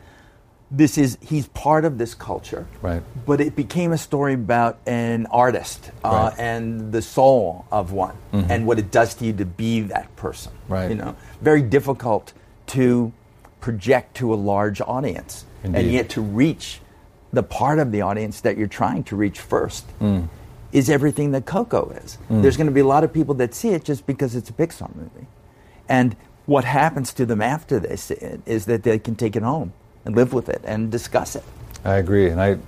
This 0.69 0.99
is 0.99 1.17
he's 1.21 1.47
part 1.49 1.85
of 1.85 1.97
this 1.97 2.13
culture, 2.13 2.67
Right. 2.83 3.01
But 3.25 3.41
it 3.41 3.55
became 3.55 3.93
a 3.93 3.99
story 3.99 4.35
about 4.35 4.79
an 4.85 5.27
artist 5.31 5.93
uh, 6.05 6.09
Right. 6.09 6.35
and 6.41 6.91
the 6.91 7.03
soul 7.03 7.67
of 7.71 7.93
one, 7.93 8.17
Mhm. 8.33 8.51
and 8.51 8.67
what 8.67 8.81
it 8.81 8.91
does 8.91 9.15
to 9.15 9.25
you 9.27 9.33
to 9.35 9.45
be 9.45 9.83
that 9.83 10.15
person. 10.17 10.51
Right. 10.69 10.91
You 10.91 10.97
know, 10.97 11.15
very 11.41 11.63
difficult 11.63 12.33
to 12.75 13.13
project 13.71 14.15
to 14.17 14.33
a 14.33 14.39
large 14.53 14.81
audience, 14.81 15.45
and 15.65 15.91
yet 15.91 16.09
to 16.09 16.21
reach 16.21 16.81
the 17.33 17.43
part 17.43 17.81
of 17.81 17.91
the 17.91 18.01
audience 18.01 18.41
that 18.43 18.57
you're 18.57 18.75
trying 18.83 19.03
to 19.03 19.17
reach 19.17 19.41
first 19.41 19.85
Mm. 20.01 20.29
is 20.71 20.89
everything 20.89 21.33
that 21.33 21.47
Coco 21.47 21.91
is. 22.05 22.17
Mm. 22.31 22.43
There's 22.43 22.57
going 22.57 22.69
to 22.69 22.73
be 22.81 22.85
a 22.89 22.91
lot 22.95 23.03
of 23.03 23.13
people 23.13 23.35
that 23.43 23.55
see 23.55 23.71
it 23.71 23.83
just 23.83 24.07
because 24.07 24.37
it's 24.37 24.51
a 24.51 24.53
Pixar 24.53 24.95
movie. 24.95 25.27
And 25.89 26.15
what 26.47 26.65
happens 26.65 27.13
to 27.15 27.27
them 27.27 27.43
after 27.43 27.81
they 27.81 27.97
see 27.97 28.15
it 28.15 28.41
is 28.47 28.67
that 28.67 28.85
they 28.85 29.01
can 29.01 29.17
take 29.17 29.35
it 29.35 29.43
home 29.43 29.73
and 30.05 30.15
live 30.15 30.33
with 30.33 30.49
it 30.49 30.63
and 30.65 30.89
discuss 30.93 31.35
it. 31.35 31.43
I 31.85 31.97
agree, 31.97 32.31
and 32.31 32.41
I, 32.41 32.59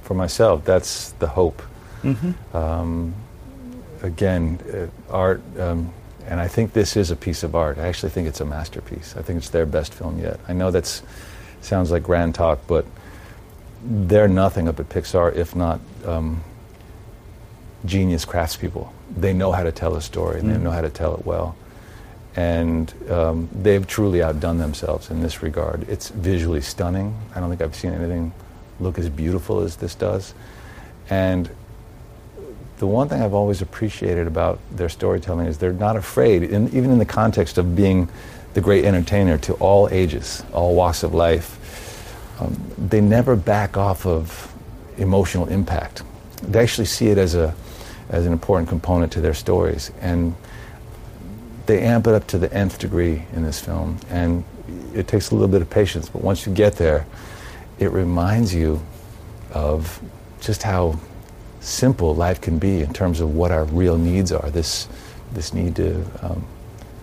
for 0.00 0.14
myself, 0.14 0.64
that's 0.64 1.12
the 1.18 1.26
hope. 1.26 1.60
Mm-hmm. 2.02 2.56
Um, 2.56 3.12
again, 4.02 4.58
uh, 4.72 5.14
art, 5.14 5.42
um, 5.60 5.92
and 6.28 6.40
I 6.40 6.48
think 6.48 6.72
this 6.72 6.96
is 6.96 7.10
a 7.10 7.16
piece 7.16 7.42
of 7.42 7.54
art. 7.54 7.78
I 7.78 7.86
actually 7.88 8.10
think 8.10 8.28
it's 8.28 8.40
a 8.40 8.44
masterpiece. 8.44 9.14
I 9.16 9.22
think 9.22 9.38
it's 9.38 9.50
their 9.50 9.66
best 9.66 9.92
film 9.94 10.18
yet. 10.18 10.38
I 10.48 10.52
know 10.52 10.70
that 10.70 11.02
sounds 11.60 11.90
like 11.90 12.02
grand 12.02 12.34
talk, 12.34 12.60
but 12.66 12.84
they're 13.84 14.28
nothing 14.28 14.68
up 14.68 14.78
at 14.80 14.88
Pixar 14.88 15.34
if 15.34 15.54
not 15.56 15.80
um, 16.06 16.42
genius 17.84 18.24
craftspeople. 18.24 18.88
They 19.16 19.32
know 19.32 19.52
how 19.52 19.62
to 19.64 19.72
tell 19.72 19.96
a 19.96 20.00
story, 20.00 20.40
and 20.40 20.50
they 20.50 20.56
Mhm. 20.56 20.62
know 20.62 20.70
how 20.70 20.80
to 20.82 20.88
tell 20.90 21.14
it 21.14 21.26
well. 21.26 21.56
And 22.34 22.92
um, 23.10 23.48
they've 23.52 23.86
truly 23.86 24.22
outdone 24.22 24.58
themselves 24.58 25.10
in 25.10 25.20
this 25.20 25.42
regard. 25.42 25.86
It's 25.88 26.08
visually 26.08 26.62
stunning. 26.62 27.14
I 27.34 27.40
don't 27.40 27.50
think 27.50 27.60
I've 27.60 27.74
seen 27.74 27.92
anything 27.92 28.32
look 28.80 28.98
as 28.98 29.08
beautiful 29.10 29.60
as 29.60 29.76
this 29.76 29.94
does. 29.94 30.32
And 31.10 31.50
the 32.82 32.86
one 32.88 33.08
thing 33.08 33.22
I've 33.22 33.32
always 33.32 33.62
appreciated 33.62 34.26
about 34.26 34.58
their 34.72 34.88
storytelling 34.88 35.46
is 35.46 35.56
they're 35.56 35.72
not 35.72 35.94
afraid, 35.94 36.42
in, 36.42 36.66
even 36.76 36.90
in 36.90 36.98
the 36.98 37.04
context 37.04 37.56
of 37.56 37.76
being 37.76 38.08
the 38.54 38.60
great 38.60 38.84
entertainer 38.84 39.38
to 39.38 39.52
all 39.54 39.88
ages, 39.92 40.42
all 40.52 40.74
walks 40.74 41.04
of 41.04 41.14
life. 41.14 42.40
Um, 42.40 42.60
they 42.76 43.00
never 43.00 43.36
back 43.36 43.76
off 43.76 44.04
of 44.04 44.52
emotional 44.98 45.46
impact. 45.46 46.02
They 46.42 46.60
actually 46.60 46.86
see 46.86 47.06
it 47.06 47.18
as 47.18 47.36
a 47.36 47.54
as 48.08 48.26
an 48.26 48.32
important 48.32 48.68
component 48.68 49.12
to 49.12 49.20
their 49.20 49.32
stories, 49.32 49.92
and 50.00 50.34
they 51.66 51.82
amp 51.82 52.08
it 52.08 52.14
up 52.14 52.26
to 52.26 52.38
the 52.38 52.52
nth 52.52 52.80
degree 52.80 53.22
in 53.32 53.44
this 53.44 53.60
film. 53.60 54.00
And 54.10 54.42
it 54.92 55.06
takes 55.06 55.30
a 55.30 55.36
little 55.36 55.46
bit 55.46 55.62
of 55.62 55.70
patience, 55.70 56.08
but 56.08 56.20
once 56.20 56.46
you 56.46 56.52
get 56.52 56.74
there, 56.74 57.06
it 57.78 57.92
reminds 57.92 58.52
you 58.52 58.84
of 59.52 60.02
just 60.40 60.64
how 60.64 60.98
simple 61.62 62.14
life 62.14 62.40
can 62.40 62.58
be 62.58 62.80
in 62.80 62.92
terms 62.92 63.20
of 63.20 63.34
what 63.34 63.50
our 63.50 63.64
real 63.64 63.96
needs 63.96 64.32
are. 64.32 64.50
This, 64.50 64.88
this 65.32 65.54
need 65.54 65.76
to 65.76 66.04
um, 66.22 66.44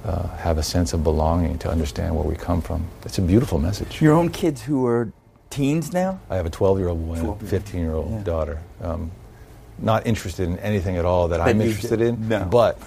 uh, 0.06 0.28
have 0.38 0.58
a 0.58 0.64
sense 0.64 0.94
of 0.94 1.04
belonging, 1.04 1.58
to 1.60 1.70
understand 1.70 2.16
where 2.16 2.26
we 2.26 2.36
come 2.36 2.62
from. 2.62 2.86
It's 3.06 3.18
a 3.18 3.22
beautiful 3.22 3.58
message. 3.60 4.02
Your 4.02 4.14
own 4.14 4.30
kids 4.30 4.62
who 4.62 4.86
are 4.86 5.12
teens 5.50 5.94
now? 5.94 6.20
I 6.30 6.36
have 6.36 6.46
a 6.46 6.50
12 6.50 6.78
year 6.80 6.90
old 6.90 7.06
boy 7.08 7.16
and 7.16 7.30
a 7.42 7.46
15 7.46 7.80
year 7.82 7.94
old 7.94 8.12
Yeah. 8.12 8.24
daughter. 8.24 8.60
Um, 8.82 9.12
not 9.80 10.06
interested 10.06 10.48
in 10.50 10.60
anything 10.60 10.98
at 10.98 11.06
all 11.06 11.30
that 11.30 11.38
But 11.40 11.48
I'm 11.48 11.62
interested 11.62 12.02
in, 12.02 12.28
no. 12.28 12.44
but 12.46 12.78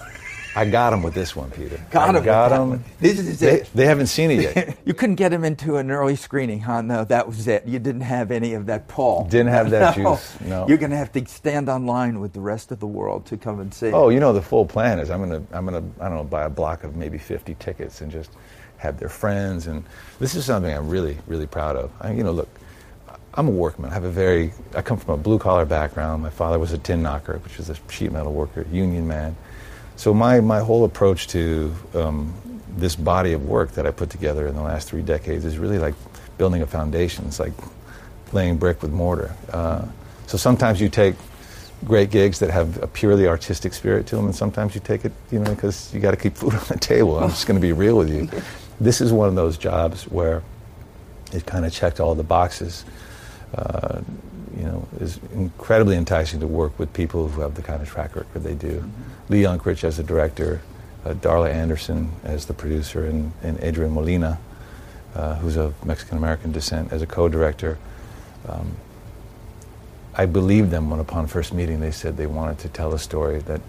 I 0.55 0.65
got 0.65 0.91
them 0.91 1.01
with 1.01 1.13
this 1.15 1.35
one, 1.35 1.49
Peter. 1.51 1.79
Got 1.89 2.03
I 2.03 2.07
'em 2.09 2.13
with 2.15 2.25
got 2.25 2.49
that 2.49 2.59
'em. 2.61 2.69
one. 2.69 2.83
This 2.99 3.19
is 3.19 3.39
They, 3.39 3.61
it. 3.61 3.69
they 3.73 3.85
haven't 3.85 4.07
seen 4.07 4.29
it 4.31 4.41
yet. 4.41 4.77
You 4.85 4.93
couldn't 4.93 5.15
get 5.15 5.33
him 5.33 5.43
into 5.43 5.77
an 5.77 5.89
early 5.89 6.15
screening, 6.15 6.59
huh? 6.59 6.81
No, 6.81 7.03
that 7.05 7.25
was 7.27 7.47
it. 7.47 7.65
You 7.65 7.79
didn't 7.79 8.01
have 8.01 8.29
any 8.31 8.53
of 8.53 8.65
that 8.67 8.87
pull. 8.87 9.25
Didn't 9.25 9.47
have 9.51 9.69
that 9.71 9.97
No. 9.97 10.15
juice, 10.15 10.37
no. 10.41 10.67
You're 10.67 10.77
going 10.77 10.91
to 10.91 10.97
have 10.97 11.11
to 11.13 11.25
stand 11.25 11.69
online 11.69 12.19
with 12.19 12.33
the 12.33 12.41
rest 12.41 12.71
of 12.71 12.79
the 12.79 12.85
world 12.87 13.25
to 13.27 13.37
come 13.37 13.59
and 13.61 13.73
see. 13.73 13.91
Oh, 13.91 14.09
you 14.09 14.19
know 14.19 14.33
the 14.33 14.41
full 14.41 14.65
plan 14.65 14.99
is 14.99 15.09
I'm 15.09 15.19
gonna 15.21 15.41
I'm 15.51 15.65
gonna 15.65 15.83
I 15.99 16.07
don't 16.09 16.17
know 16.17 16.23
buy 16.23 16.43
a 16.43 16.49
block 16.49 16.83
of 16.83 16.95
maybe 16.95 17.17
50 17.17 17.55
tickets 17.55 18.01
and 18.01 18.11
just 18.11 18.31
have 18.77 18.99
their 18.99 19.09
friends 19.09 19.67
and 19.67 19.83
this 20.19 20.35
is 20.35 20.45
something 20.45 20.71
I'm 20.75 20.89
really 20.89 21.17
really 21.27 21.47
proud 21.47 21.75
of. 21.77 21.89
I, 22.01 22.11
you 22.11 22.23
know, 22.23 22.31
look, 22.33 22.49
I'm 23.33 23.47
a 23.47 23.51
workman. 23.51 23.89
I 23.89 23.93
have 23.93 24.03
a 24.03 24.11
very 24.11 24.53
I 24.75 24.81
come 24.83 24.97
from 24.97 25.13
a 25.15 25.17
blue 25.17 25.39
collar 25.39 25.65
background. 25.65 26.21
My 26.21 26.29
father 26.29 26.59
was 26.59 26.73
a 26.73 26.77
tin 26.77 27.01
knocker, 27.01 27.37
which 27.39 27.57
is 27.59 27.69
a 27.69 27.75
sheet 27.89 28.11
metal 28.11 28.33
worker, 28.33 28.65
union 28.71 29.07
man. 29.07 29.35
So 29.95 30.13
my 30.13 30.39
my 30.41 30.59
whole 30.59 30.85
approach 30.85 31.27
to 31.27 31.73
um, 31.93 32.33
this 32.77 32.95
body 32.95 33.33
of 33.33 33.45
work 33.45 33.71
that 33.73 33.85
I 33.85 33.91
put 33.91 34.09
together 34.09 34.47
in 34.47 34.55
the 34.55 34.61
last 34.61 34.87
three 34.87 35.01
decades 35.01 35.45
is 35.45 35.57
really 35.57 35.79
like 35.79 35.95
building 36.37 36.61
a 36.61 36.67
foundation. 36.67 37.25
It's 37.27 37.39
like 37.39 37.53
laying 38.31 38.57
brick 38.57 38.81
with 38.81 38.91
mortar. 38.91 39.35
Uh, 39.51 39.85
so 40.27 40.37
sometimes 40.37 40.81
you 40.81 40.89
take 40.89 41.15
great 41.85 42.09
gigs 42.09 42.39
that 42.39 42.49
have 42.49 42.81
a 42.81 42.87
purely 42.87 43.27
artistic 43.27 43.73
spirit 43.73 44.07
to 44.07 44.15
them, 44.15 44.25
and 44.25 44.35
sometimes 44.35 44.73
you 44.73 44.81
take 44.81 45.05
it, 45.05 45.11
you 45.31 45.39
know, 45.39 45.53
because 45.53 45.93
you 45.93 45.99
got 45.99 46.11
to 46.11 46.17
keep 46.17 46.35
food 46.41 46.53
on 46.53 46.63
the 46.67 46.77
table. 46.77 47.19
I'm 47.19 47.29
just 47.29 47.45
going 47.45 47.59
to 47.59 47.61
be 47.61 47.73
real 47.73 47.97
with 47.97 48.09
you. 48.09 48.29
This 48.79 49.01
is 49.01 49.13
one 49.13 49.29
of 49.29 49.35
those 49.35 49.57
jobs 49.57 50.05
where 50.07 50.41
it 51.31 51.45
kind 51.45 51.63
of 51.63 51.71
checked 51.71 51.99
all 51.99 52.15
the 52.15 52.23
boxes. 52.23 52.83
Uh, 53.55 54.01
know, 54.73 54.87
is 54.99 55.19
incredibly 55.33 55.95
enticing 55.95 56.39
to 56.39 56.47
work 56.47 56.77
with 56.77 56.91
people 56.93 57.27
who 57.27 57.41
have 57.41 57.55
the 57.55 57.61
kind 57.61 57.81
of 57.81 57.87
track 57.87 58.15
record 58.15 58.43
they 58.43 58.55
do. 58.55 58.89
Lee 59.29 59.43
Unkrich 59.43 59.83
as 59.83 59.97
the 59.97 60.03
director, 60.03 60.61
uh, 61.05 61.13
Darla 61.13 61.51
Anderson 61.51 62.11
as 62.23 62.45
the 62.45 62.53
producer, 62.53 63.05
and, 63.05 63.31
and 63.41 63.59
Adrian 63.61 63.93
Molina, 63.93 64.39
uh, 65.15 65.35
who's 65.35 65.57
of 65.57 65.85
Mexican 65.85 66.17
American 66.17 66.51
descent, 66.51 66.91
as 66.91 67.01
a 67.01 67.07
co-director. 67.07 67.77
Um, 68.47 68.75
I 70.15 70.25
believed 70.25 70.69
them 70.69 70.89
when, 70.89 70.99
upon 70.99 71.27
first 71.27 71.53
meeting, 71.53 71.79
they 71.79 71.91
said 71.91 72.17
they 72.17 72.27
wanted 72.27 72.59
to 72.59 72.69
tell 72.69 72.93
a 72.93 72.99
story 72.99 73.39
that 73.39 73.61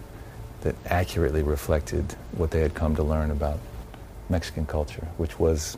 that 0.65 0.75
accurately 0.87 1.43
reflected 1.43 2.15
what 2.31 2.49
they 2.49 2.59
had 2.59 2.73
come 2.73 2.95
to 2.95 3.03
learn 3.03 3.29
about 3.29 3.59
Mexican 4.29 4.65
culture, 4.65 5.07
which 5.17 5.39
was 5.39 5.77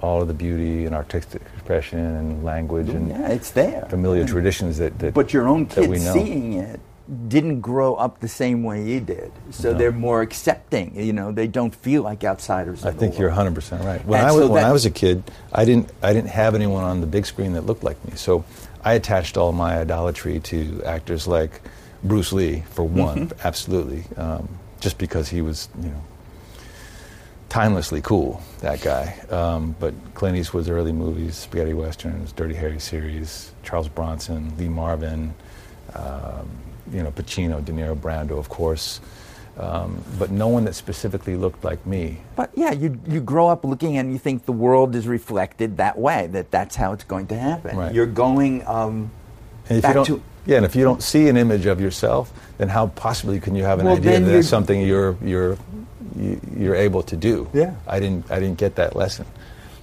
all 0.00 0.22
of 0.22 0.28
the 0.28 0.34
beauty 0.34 0.84
and 0.86 0.94
artistic 0.94 1.42
expression 1.56 1.98
and 1.98 2.44
language 2.44 2.88
and 2.88 3.08
yeah, 3.08 3.28
it's 3.28 3.50
there. 3.50 3.86
familiar 3.90 4.24
traditions 4.26 4.78
that, 4.78 4.98
that 4.98 5.14
But 5.14 5.32
your 5.32 5.48
own 5.48 5.64
we 5.64 5.74
kids 5.86 6.04
know. 6.04 6.12
seeing 6.14 6.54
it 6.54 6.80
didn't 7.28 7.60
grow 7.62 7.94
up 7.94 8.20
the 8.20 8.28
same 8.28 8.62
way 8.62 8.84
you 8.84 9.00
did. 9.00 9.32
So 9.50 9.72
No. 9.72 9.78
they're 9.78 9.92
more 9.92 10.20
accepting. 10.20 10.94
You 10.94 11.12
know, 11.14 11.32
they 11.32 11.46
don't 11.46 11.74
feel 11.74 12.02
like 12.02 12.22
outsiders. 12.22 12.84
I 12.84 12.90
think 12.92 13.18
you're 13.18 13.28
100 13.30 13.54
percent 13.54 13.82
right. 13.84 14.04
When 14.04 14.20
And 14.20 14.28
I 14.28 14.32
was 14.32 14.46
so 14.46 14.52
when 14.52 14.64
I 14.64 14.72
was 14.72 14.84
a 14.84 14.90
kid, 14.90 15.22
I 15.52 15.64
didn't 15.64 15.90
I 16.02 16.12
didn't 16.12 16.28
have 16.30 16.54
anyone 16.54 16.84
on 16.84 17.00
the 17.00 17.06
big 17.06 17.24
screen 17.26 17.54
that 17.54 17.62
looked 17.64 17.82
like 17.82 18.02
me. 18.04 18.12
So 18.16 18.44
I 18.84 18.92
attached 18.92 19.36
all 19.38 19.52
my 19.52 19.78
idolatry 19.80 20.38
to 20.40 20.82
actors 20.84 21.26
like 21.26 21.62
Bruce 22.04 22.32
Lee, 22.32 22.62
for 22.70 22.84
one, 22.84 23.28
Mm-hmm. 23.28 23.46
absolutely, 23.46 24.04
um, 24.16 24.48
just 24.80 24.98
because 24.98 25.28
he 25.30 25.40
was 25.40 25.68
you 25.82 25.88
know 25.88 26.02
timelessly 27.48 28.00
cool. 28.02 28.42
That 28.60 28.80
guy. 28.80 29.18
Um, 29.30 29.74
but 29.80 29.94
Clint 30.14 30.36
Eastwood's 30.36 30.68
early 30.68 30.92
movies, 30.92 31.36
spaghetti 31.36 31.74
westerns, 31.74 32.32
Dirty 32.32 32.54
Harry 32.54 32.80
series, 32.80 33.52
Charles 33.62 33.88
Bronson, 33.88 34.56
Lee 34.58 34.68
Marvin, 34.68 35.34
um, 35.94 36.48
you 36.92 37.02
know 37.02 37.10
Pacino, 37.10 37.64
De 37.64 37.72
Niro, 37.72 37.96
Brando, 37.96 38.38
of 38.38 38.48
course. 38.48 39.00
Um, 39.58 40.04
but 40.20 40.30
no 40.30 40.46
one 40.46 40.64
that 40.66 40.74
specifically 40.76 41.34
looked 41.34 41.64
like 41.64 41.84
me. 41.84 42.18
But 42.36 42.50
yeah, 42.54 42.70
you 42.72 43.00
you 43.08 43.20
grow 43.20 43.48
up 43.48 43.64
looking 43.64 43.96
and 43.96 44.12
you 44.12 44.18
think 44.18 44.44
the 44.44 44.52
world 44.52 44.94
is 44.94 45.08
reflected 45.08 45.78
that 45.78 45.98
way. 45.98 46.28
That 46.28 46.50
that's 46.50 46.76
how 46.76 46.92
it's 46.92 47.04
going 47.04 47.26
to 47.28 47.38
happen. 47.38 47.76
Right. 47.76 47.92
You're 47.92 48.06
going. 48.06 48.64
Um, 48.66 49.10
if 49.68 49.82
Back 49.82 49.90
you 49.90 49.94
don't, 49.94 50.06
to- 50.06 50.22
yeah, 50.46 50.56
and 50.58 50.64
if 50.64 50.74
you 50.76 50.84
don't 50.84 51.02
see 51.02 51.28
an 51.28 51.36
image 51.36 51.66
of 51.66 51.80
yourself, 51.80 52.32
then 52.56 52.68
how 52.68 52.86
possibly 52.86 53.38
can 53.40 53.54
you 53.54 53.64
have 53.64 53.80
an 53.80 53.86
Well, 53.86 53.96
idea 53.96 54.20
that 54.20 54.26
that's 54.26 54.48
something 54.48 54.80
you're 54.80 55.16
you're 55.22 55.58
you- 56.16 56.40
you're 56.56 56.74
able 56.74 57.02
to 57.02 57.16
do? 57.16 57.48
Yeah. 57.52 57.74
I 57.86 58.00
didn't 58.00 58.30
I 58.30 58.38
didn't 58.40 58.58
get 58.58 58.74
that 58.76 58.94
lesson. 58.96 59.26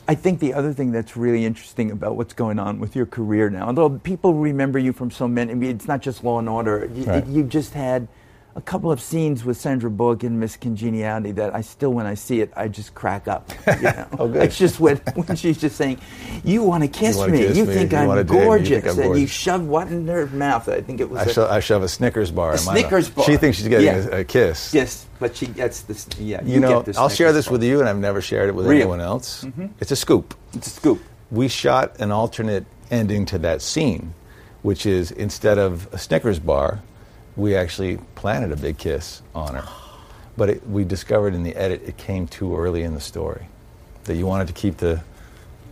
I 0.07 0.13
think 0.15 0.39
the 0.39 0.53
other 0.53 0.71
thing 0.71 0.91
that's 0.91 1.17
really 1.17 1.45
interesting 1.45 1.89
about 1.91 2.15
what's 2.15 2.33
going 2.33 2.59
on 2.59 2.79
with 2.79 2.95
your 2.95 3.07
career 3.07 3.49
now, 3.49 3.65
although 3.67 3.89
people 3.89 4.35
remember 4.35 4.77
you 4.77 4.93
from 4.93 5.09
so 5.09 5.27
many, 5.27 5.51
I 5.51 5.55
mean, 5.55 5.71
it's 5.71 5.87
not 5.87 6.01
just 6.01 6.23
Law 6.23 6.37
and 6.37 6.47
Order. 6.47 6.87
You, 6.93 7.03
Right. 7.05 7.25
you 7.25 7.43
just 7.43 7.73
had 7.73 8.07
a 8.57 8.61
couple 8.61 8.89
of 8.89 9.01
scenes 9.01 9.43
with 9.43 9.57
Sandra 9.57 9.89
Bullock 9.89 10.23
in 10.23 10.39
Miss 10.39 10.55
Congeniality 10.55 11.33
that 11.33 11.53
I 11.53 11.59
still, 11.59 11.91
when 11.91 12.05
I 12.05 12.13
see 12.13 12.39
it, 12.39 12.53
I 12.55 12.69
just 12.69 12.95
crack 12.95 13.27
up. 13.27 13.51
You 13.67 13.81
know? 13.81 14.07
Oh. 14.17 14.33
It's 14.33 14.57
just 14.57 14.79
when, 14.79 14.95
when 15.15 15.35
she's 15.35 15.57
just 15.59 15.75
saying, 15.75 15.99
"You 16.45 16.63
want 16.63 16.83
to 16.83 16.87
kiss 16.87 17.19
me? 17.27 17.37
kiss 17.39 17.57
you 17.57 17.65
me, 17.65 17.73
think 17.73 17.91
you 17.91 17.97
I'm 17.97 18.07
wanna 18.07 18.23
dig 18.23 18.31
me, 18.31 18.37
you 18.39 18.43
gorgeous?" 18.45 18.83
think 18.85 18.97
I'm 18.97 19.11
and 19.11 19.19
you 19.19 19.27
shove 19.27 19.65
what 19.67 19.89
in 19.89 20.07
her 20.07 20.27
mouth? 20.27 20.69
I 20.69 20.79
think 20.81 21.01
it 21.01 21.09
was 21.09 21.19
I, 21.19 21.23
a 21.25 21.33
sho- 21.33 21.49
I 21.49 21.59
shove 21.59 21.83
a 21.83 21.89
Snickers 21.89 22.31
bar. 22.31 22.53
A 22.53 22.57
in 22.59 22.65
my 22.65 22.71
mouth. 22.73 22.79
Snickers 22.79 23.09
bar. 23.09 23.25
She 23.25 23.35
thinks 23.37 23.57
she's 23.57 23.67
getting 23.67 23.87
Yeah. 23.87 24.07
a, 24.15 24.19
a 24.21 24.23
kiss. 24.23 24.73
Yes, 24.73 25.05
but 25.19 25.35
she 25.35 25.47
gets 25.47 25.81
this. 25.81 26.07
Yeah, 26.17 26.41
You, 26.43 26.61
know, 26.61 26.81
get 26.81 26.93
the 26.93 26.99
I'll 27.01 27.09
share 27.09 27.33
this 27.33 27.47
bar. 27.47 27.53
with 27.53 27.63
you, 27.63 27.81
and 27.81 27.89
I've 27.89 27.97
never 27.97 28.21
shared 28.21 28.47
it 28.47 28.55
with 28.55 28.67
Really? 28.67 28.81
anyone 28.81 29.01
else. 29.01 29.43
Mm-hmm. 29.43 29.65
It's 29.81 29.91
a 29.91 29.95
scoop. 29.97 30.33
It's 30.53 30.67
a 30.67 30.69
scoop. 30.69 31.01
we 31.29 31.49
shot 31.49 31.99
an 31.99 32.11
alternate 32.11 32.65
ending 32.89 33.25
to 33.25 33.37
that 33.39 33.61
scene, 33.61 34.13
which 34.61 34.85
is 34.85 35.11
instead 35.11 35.57
of 35.57 35.91
a 35.93 35.97
Snickers 35.97 36.39
bar, 36.39 36.81
we 37.35 37.55
actually 37.55 37.97
planted 38.15 38.51
a 38.51 38.55
big 38.55 38.77
kiss 38.77 39.21
on 39.33 39.55
her. 39.55 39.67
But 40.37 40.49
it, 40.49 40.67
we 40.67 40.83
discovered 40.83 41.33
in 41.33 41.43
the 41.43 41.55
edit 41.55 41.81
it 41.85 41.97
came 41.97 42.27
too 42.27 42.57
early 42.57 42.83
in 42.83 42.93
the 42.93 42.99
story. 42.99 43.47
That 44.05 44.15
you 44.15 44.25
wanted 44.25 44.47
to 44.47 44.53
keep 44.53 44.77
the 44.77 45.01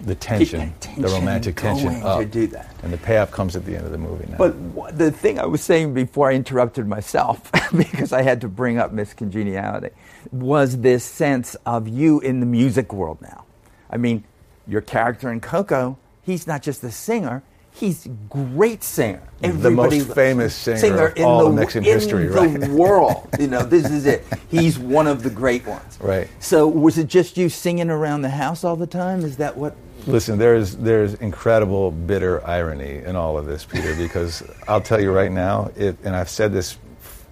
the 0.02 0.16
tension, 0.16 0.74
tension 0.80 1.02
the 1.02 1.08
romantic 1.10 1.56
tension 1.56 1.88
going 1.88 2.02
to 2.02 2.08
up. 2.08 2.32
do 2.32 2.48
that. 2.48 2.76
And 2.84 2.92
the 2.92 2.98
payoff 2.98 3.32
comes 3.32 3.56
at 3.56 3.66
the 3.66 3.76
end 3.76 3.86
of 3.86 3.92
the 3.92 3.98
movie 3.98 4.26
now. 4.30 4.38
But 4.38 4.98
the 4.98 5.12
thing 5.12 5.40
I 5.40 5.46
was 5.46 5.62
saying 5.62 5.94
before 5.94 6.30
I 6.30 6.34
interrupted 6.34 6.88
myself, 6.88 7.50
because 7.78 8.12
I 8.12 8.22
had 8.22 8.42
to 8.42 8.50
bring 8.50 8.78
up 8.78 8.92
Miss 8.92 9.14
Congeniality, 9.14 9.92
was 10.32 10.80
this 10.80 11.06
sense 11.06 11.56
of 11.66 11.88
you 11.88 12.20
in 12.20 12.40
the 12.40 12.46
music 12.46 12.92
world 12.92 13.22
now. 13.22 13.46
I 13.90 13.98
mean, 13.98 14.24
your 14.68 14.82
character 14.82 15.32
in 15.32 15.40
Coco, 15.40 15.98
he's 16.22 16.48
not 16.48 16.64
just 16.64 16.84
a 16.84 16.92
singer, 16.92 17.44
he's 17.74 18.08
great 18.30 18.84
singer. 18.84 19.22
The 19.42 19.72
most 19.72 20.14
famous 20.14 20.56
singer 20.56 21.08
of 21.08 21.18
in 21.18 21.24
all 21.24 21.40
the, 21.44 21.46
of 21.48 21.56
Mexican 21.56 21.86
in 21.86 21.94
history, 21.94 22.28
the 22.28 22.34
right? 22.34 22.68
world. 22.70 23.28
You 23.40 23.48
know, 23.48 23.64
this 23.64 23.90
is 23.90 24.06
it. 24.06 24.26
He's 24.50 24.80
one 24.80 25.08
of 25.08 25.24
the 25.24 25.30
great 25.30 25.66
ones. 25.66 25.98
Right. 26.00 26.30
So 26.40 26.68
was 26.68 26.98
it 26.98 27.08
just 27.08 27.38
you 27.38 27.50
singing 27.50 27.90
around 27.90 28.22
the 28.22 28.30
house 28.30 28.64
all 28.64 28.76
the 28.76 28.88
time? 28.88 29.24
Is 29.26 29.38
that 29.38 29.58
what? 29.58 29.76
Listen, 30.08 30.38
there's 30.38 30.76
there's 30.76 31.16
incredible 31.16 31.92
bitter 31.92 32.46
irony 32.46 32.98
in 33.04 33.16
all 33.16 33.38
of 33.38 33.46
this, 33.46 33.66
Peter. 33.66 33.96
Because 33.96 34.44
I'll 34.68 34.82
tell 34.82 35.02
you 35.02 35.12
right 35.12 35.32
now, 35.32 35.72
it, 35.76 35.98
and 36.04 36.16
I've 36.16 36.30
said 36.30 36.52
this, 36.52 36.78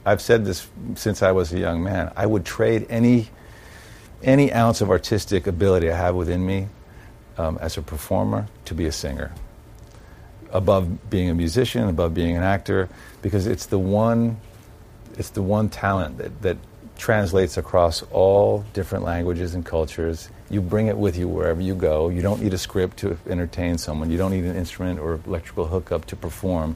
I've 0.05 0.21
said 0.21 0.45
this 0.45 0.67
since 0.95 1.21
I 1.21 1.31
was 1.31 1.53
a 1.53 1.59
young 1.59 1.83
man. 1.83 2.11
I 2.15 2.25
would 2.25 2.45
trade 2.45 2.87
any 2.89 3.29
any 4.23 4.51
ounce 4.53 4.81
of 4.81 4.89
artistic 4.89 5.47
ability 5.47 5.89
I 5.91 5.97
have 5.97 6.15
within 6.15 6.45
me 6.45 6.67
um, 7.37 7.57
as 7.61 7.77
a 7.77 7.81
performer 7.81 8.47
to 8.65 8.73
be 8.73 8.85
a 8.85 8.91
singer, 8.91 9.33
above 10.51 11.09
being 11.09 11.29
a 11.29 11.33
musician, 11.33 11.87
above 11.87 12.13
being 12.13 12.35
an 12.35 12.43
actor, 12.43 12.89
because 13.21 13.47
it's 13.47 13.67
the 13.67 13.79
one 13.79 14.39
it's 15.17 15.31
the 15.31 15.41
one 15.41 15.69
talent 15.69 16.17
that, 16.17 16.41
that 16.41 16.57
translates 16.97 17.57
across 17.57 18.03
all 18.11 18.63
different 18.73 19.03
languages 19.03 19.55
and 19.55 19.65
cultures. 19.65 20.29
You 20.49 20.61
bring 20.61 20.87
it 20.87 20.97
with 20.97 21.17
you 21.17 21.27
wherever 21.27 21.61
you 21.61 21.75
go. 21.75 22.09
You 22.09 22.21
don't 22.21 22.41
need 22.41 22.53
a 22.53 22.57
script 22.57 22.97
to 22.97 23.17
entertain 23.27 23.77
someone. 23.77 24.11
You 24.11 24.17
don't 24.17 24.31
need 24.31 24.45
an 24.45 24.55
instrument 24.55 24.99
or 24.99 25.19
electrical 25.25 25.65
hookup 25.67 26.05
to 26.05 26.15
perform. 26.15 26.75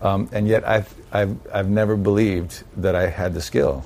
Um, 0.00 0.28
and 0.32 0.46
yet, 0.46 0.66
I've, 0.66 0.94
I've, 1.12 1.36
I've 1.52 1.68
never 1.68 1.96
believed 1.96 2.62
that 2.76 2.94
I 2.94 3.08
had 3.08 3.34
the 3.34 3.40
skill. 3.40 3.84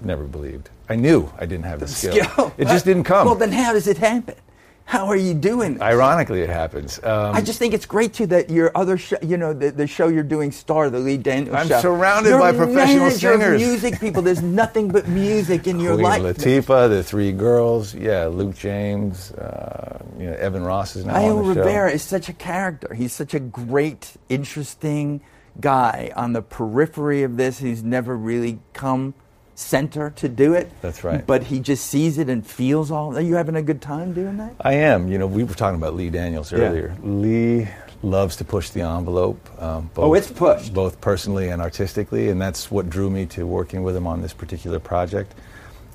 Never 0.00 0.24
believed. 0.24 0.70
I 0.88 0.96
knew 0.96 1.32
I 1.38 1.46
didn't 1.46 1.66
have 1.66 1.78
the, 1.80 1.86
skill. 1.86 2.14
It 2.58 2.66
just 2.66 2.84
didn't 2.84 3.04
come. 3.04 3.26
Well, 3.26 3.36
then 3.36 3.52
how 3.52 3.72
does 3.72 3.86
it 3.86 3.98
happen? 3.98 4.34
How 4.84 5.06
are 5.06 5.16
you 5.16 5.34
doing? 5.34 5.74
this? 5.74 5.82
Ironically, 5.82 6.40
it 6.40 6.48
happens. 6.48 6.98
Um, 7.04 7.36
I 7.36 7.40
just 7.40 7.60
think 7.60 7.74
it's 7.74 7.86
great 7.86 8.12
too 8.12 8.26
that 8.26 8.50
your 8.50 8.76
other 8.76 8.98
show, 8.98 9.16
you 9.22 9.36
know, 9.36 9.52
the, 9.52 9.70
the 9.70 9.86
show 9.86 10.08
you're 10.08 10.24
doing, 10.24 10.50
Star, 10.50 10.90
the 10.90 10.98
lead 10.98 11.22
Daniel 11.22 11.54
I'm 11.56 11.68
show. 11.68 11.80
surrounded 11.80 12.30
you're 12.30 12.40
by 12.40 12.52
professional 12.52 13.10
singers. 13.10 13.60
music 13.60 14.00
people. 14.00 14.20
There's 14.22 14.42
nothing 14.42 14.88
but 14.88 15.06
music 15.06 15.68
in 15.68 15.78
your 15.78 15.94
Queen 15.94 16.04
life. 16.04 16.22
Latifah, 16.22 16.88
the 16.88 17.04
three 17.04 17.30
girls, 17.30 17.94
yeah, 17.94 18.26
Luke 18.26 18.56
James, 18.56 19.30
uh, 19.32 20.04
you 20.18 20.26
know, 20.26 20.34
Evan 20.34 20.64
Ross 20.64 20.96
is 20.96 21.04
now 21.04 21.14
Io 21.14 21.38
on 21.38 21.48
the 21.48 21.54
show. 21.54 21.60
Rivera 21.60 21.92
is 21.92 22.02
such 22.02 22.28
a 22.28 22.32
character. 22.32 22.92
He's 22.92 23.12
such 23.12 23.32
a 23.32 23.40
great, 23.40 24.14
interesting 24.28 25.20
guy 25.60 26.10
on 26.16 26.32
the 26.32 26.42
periphery 26.42 27.22
of 27.22 27.36
this. 27.36 27.58
He's 27.58 27.84
never 27.84 28.16
really 28.16 28.58
come 28.72 29.14
center 29.60 30.10
to 30.16 30.28
do 30.28 30.54
it. 30.54 30.70
That's 30.80 31.04
right. 31.04 31.26
But 31.26 31.44
he 31.44 31.60
just 31.60 31.86
sees 31.86 32.18
it 32.18 32.28
and 32.28 32.46
feels 32.46 32.90
all. 32.90 33.16
Are 33.16 33.20
you 33.20 33.34
having 33.36 33.56
a 33.56 33.62
good 33.62 33.80
time 33.82 34.12
doing 34.14 34.36
that? 34.38 34.54
I 34.60 34.74
am. 34.74 35.08
You 35.08 35.18
know, 35.18 35.26
we 35.26 35.44
were 35.44 35.54
talking 35.54 35.76
about 35.76 35.94
Lee 35.94 36.10
Daniels 36.10 36.50
Yeah. 36.50 36.58
earlier. 36.60 36.96
Lee 37.02 37.68
loves 38.02 38.36
to 38.36 38.44
push 38.44 38.70
the 38.70 38.80
envelope. 38.80 39.38
Um, 39.62 39.90
both, 39.94 40.04
Oh, 40.04 40.14
it's 40.14 40.30
pushed. 40.30 40.72
both 40.72 41.00
personally 41.02 41.50
and 41.50 41.60
artistically, 41.60 42.30
and 42.30 42.40
that's 42.40 42.70
what 42.70 42.88
drew 42.88 43.10
me 43.10 43.26
to 43.26 43.46
working 43.46 43.82
with 43.82 43.94
him 43.94 44.06
on 44.06 44.22
this 44.22 44.32
particular 44.32 44.78
project. 44.78 45.34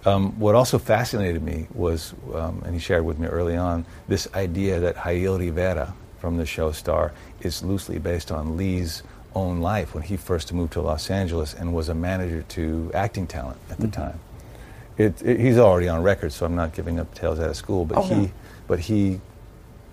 Um, 0.06 0.40
what 0.40 0.54
also 0.54 0.78
fascinated 0.78 1.42
me 1.42 1.66
was, 1.74 2.14
um, 2.36 2.62
and 2.64 2.76
he 2.76 2.80
shared 2.80 3.04
with 3.06 3.18
me 3.18 3.26
early 3.28 3.56
on, 3.58 3.86
this 4.08 4.28
idea 4.36 4.80
that 4.80 4.96
Jahil 4.98 5.40
Rivera 5.40 5.96
from 6.20 6.38
the 6.38 6.46
show 6.46 6.72
Star 6.72 7.12
is 7.42 7.64
loosely 7.64 7.98
based 7.98 8.32
on 8.32 8.56
Lee's 8.56 9.02
own 9.36 9.60
life 9.60 9.94
when 9.94 10.04
he 10.04 10.18
first 10.18 10.52
moved 10.54 10.74
to 10.74 10.82
Los 10.82 11.10
Angeles 11.12 11.54
and 11.54 11.74
was 11.74 11.90
a 11.90 11.94
manager 11.96 12.44
to 12.50 12.90
acting 12.94 13.28
talent 13.28 13.58
at 13.70 13.78
the 13.80 13.88
Mm-hmm. 13.88 14.02
time. 14.02 14.20
It, 14.98 15.22
it, 15.22 15.40
he's 15.42 15.58
already 15.58 15.90
on 15.90 16.02
record, 16.04 16.32
so 16.32 16.46
I'm 16.46 16.56
not 16.56 16.74
giving 16.74 17.00
up 17.02 17.14
tales 17.14 17.38
out 17.40 17.50
of 17.50 17.58
school. 17.58 17.84
But 17.84 17.98
Oh, 17.98 18.02
he, 18.04 18.16
no. 18.16 18.32
but 18.68 18.80
he 18.80 19.20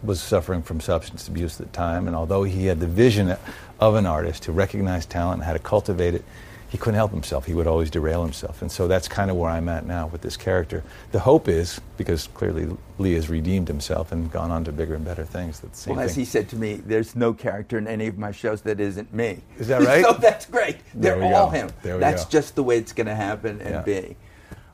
was 0.04 0.20
suffering 0.22 0.62
from 0.62 0.80
substance 0.80 1.26
abuse 1.26 1.60
at 1.60 1.66
the 1.66 1.72
time, 1.72 2.06
and 2.06 2.14
although 2.14 2.44
he 2.44 2.66
had 2.66 2.78
the 2.78 2.86
vision 2.86 3.36
of 3.80 3.94
an 3.96 4.06
artist 4.06 4.44
to 4.44 4.52
recognize 4.52 5.04
talent 5.04 5.38
and 5.40 5.44
how 5.44 5.52
to 5.52 5.58
cultivate 5.58 6.14
it, 6.14 6.24
he 6.72 6.78
couldn't 6.78 6.94
help 6.94 7.10
himself. 7.10 7.44
He 7.44 7.52
would 7.52 7.66
always 7.66 7.90
derail 7.90 8.22
himself, 8.24 8.62
and 8.62 8.72
so 8.72 8.88
that's 8.88 9.06
kind 9.06 9.30
of 9.30 9.36
where 9.36 9.50
I'm 9.50 9.68
at 9.68 9.84
now 9.84 10.06
with 10.06 10.22
this 10.22 10.38
character. 10.38 10.82
The 11.10 11.20
hope 11.20 11.46
is 11.46 11.78
because 11.98 12.28
clearly 12.32 12.66
Lee 12.96 13.12
has 13.12 13.28
redeemed 13.28 13.68
himself 13.68 14.10
and 14.10 14.32
gone 14.32 14.50
on 14.50 14.64
to 14.64 14.72
bigger 14.72 14.94
and 14.94 15.04
better 15.04 15.22
things. 15.26 15.60
That's 15.60 15.86
Well, 15.86 16.00
as 16.00 16.14
thing. 16.14 16.20
he 16.20 16.24
said 16.24 16.48
to 16.48 16.56
me, 16.56 16.76
there's 16.76 17.14
no 17.14 17.34
character 17.34 17.76
in 17.76 17.86
any 17.86 18.06
of 18.06 18.16
my 18.16 18.32
shows 18.32 18.62
that 18.62 18.80
isn't 18.80 19.12
me. 19.12 19.42
Is 19.58 19.68
that 19.68 19.82
right? 19.82 20.02
so 20.06 20.14
that's 20.14 20.46
great. 20.46 20.78
There 20.94 21.14
They're 21.18 21.28
we 21.28 21.34
all 21.34 21.50
go. 21.50 21.56
him. 21.58 21.70
There 21.82 21.96
we 21.96 22.00
that's 22.00 22.24
go. 22.24 22.30
just 22.30 22.54
the 22.54 22.62
way 22.62 22.78
it's 22.78 22.94
going 22.94 23.06
to 23.06 23.14
happen 23.14 23.60
and 23.60 23.70
Yeah. 23.70 23.82
be. 23.82 24.16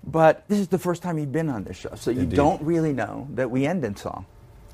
But 0.05 0.49
this 0.49 0.61
is 0.61 0.69
the 0.69 0.79
first 0.79 1.03
time 1.03 1.19
you've 1.19 1.33
been 1.33 1.49
on 1.49 1.65
this 1.65 1.77
show, 1.79 1.91
so 1.97 2.13
you 2.13 2.21
Indeed. 2.21 2.37
don't 2.37 2.63
really 2.63 2.93
know 2.93 3.27
that 3.35 3.51
we 3.51 3.67
end 3.67 3.85
in 3.85 3.97
song. 3.97 4.25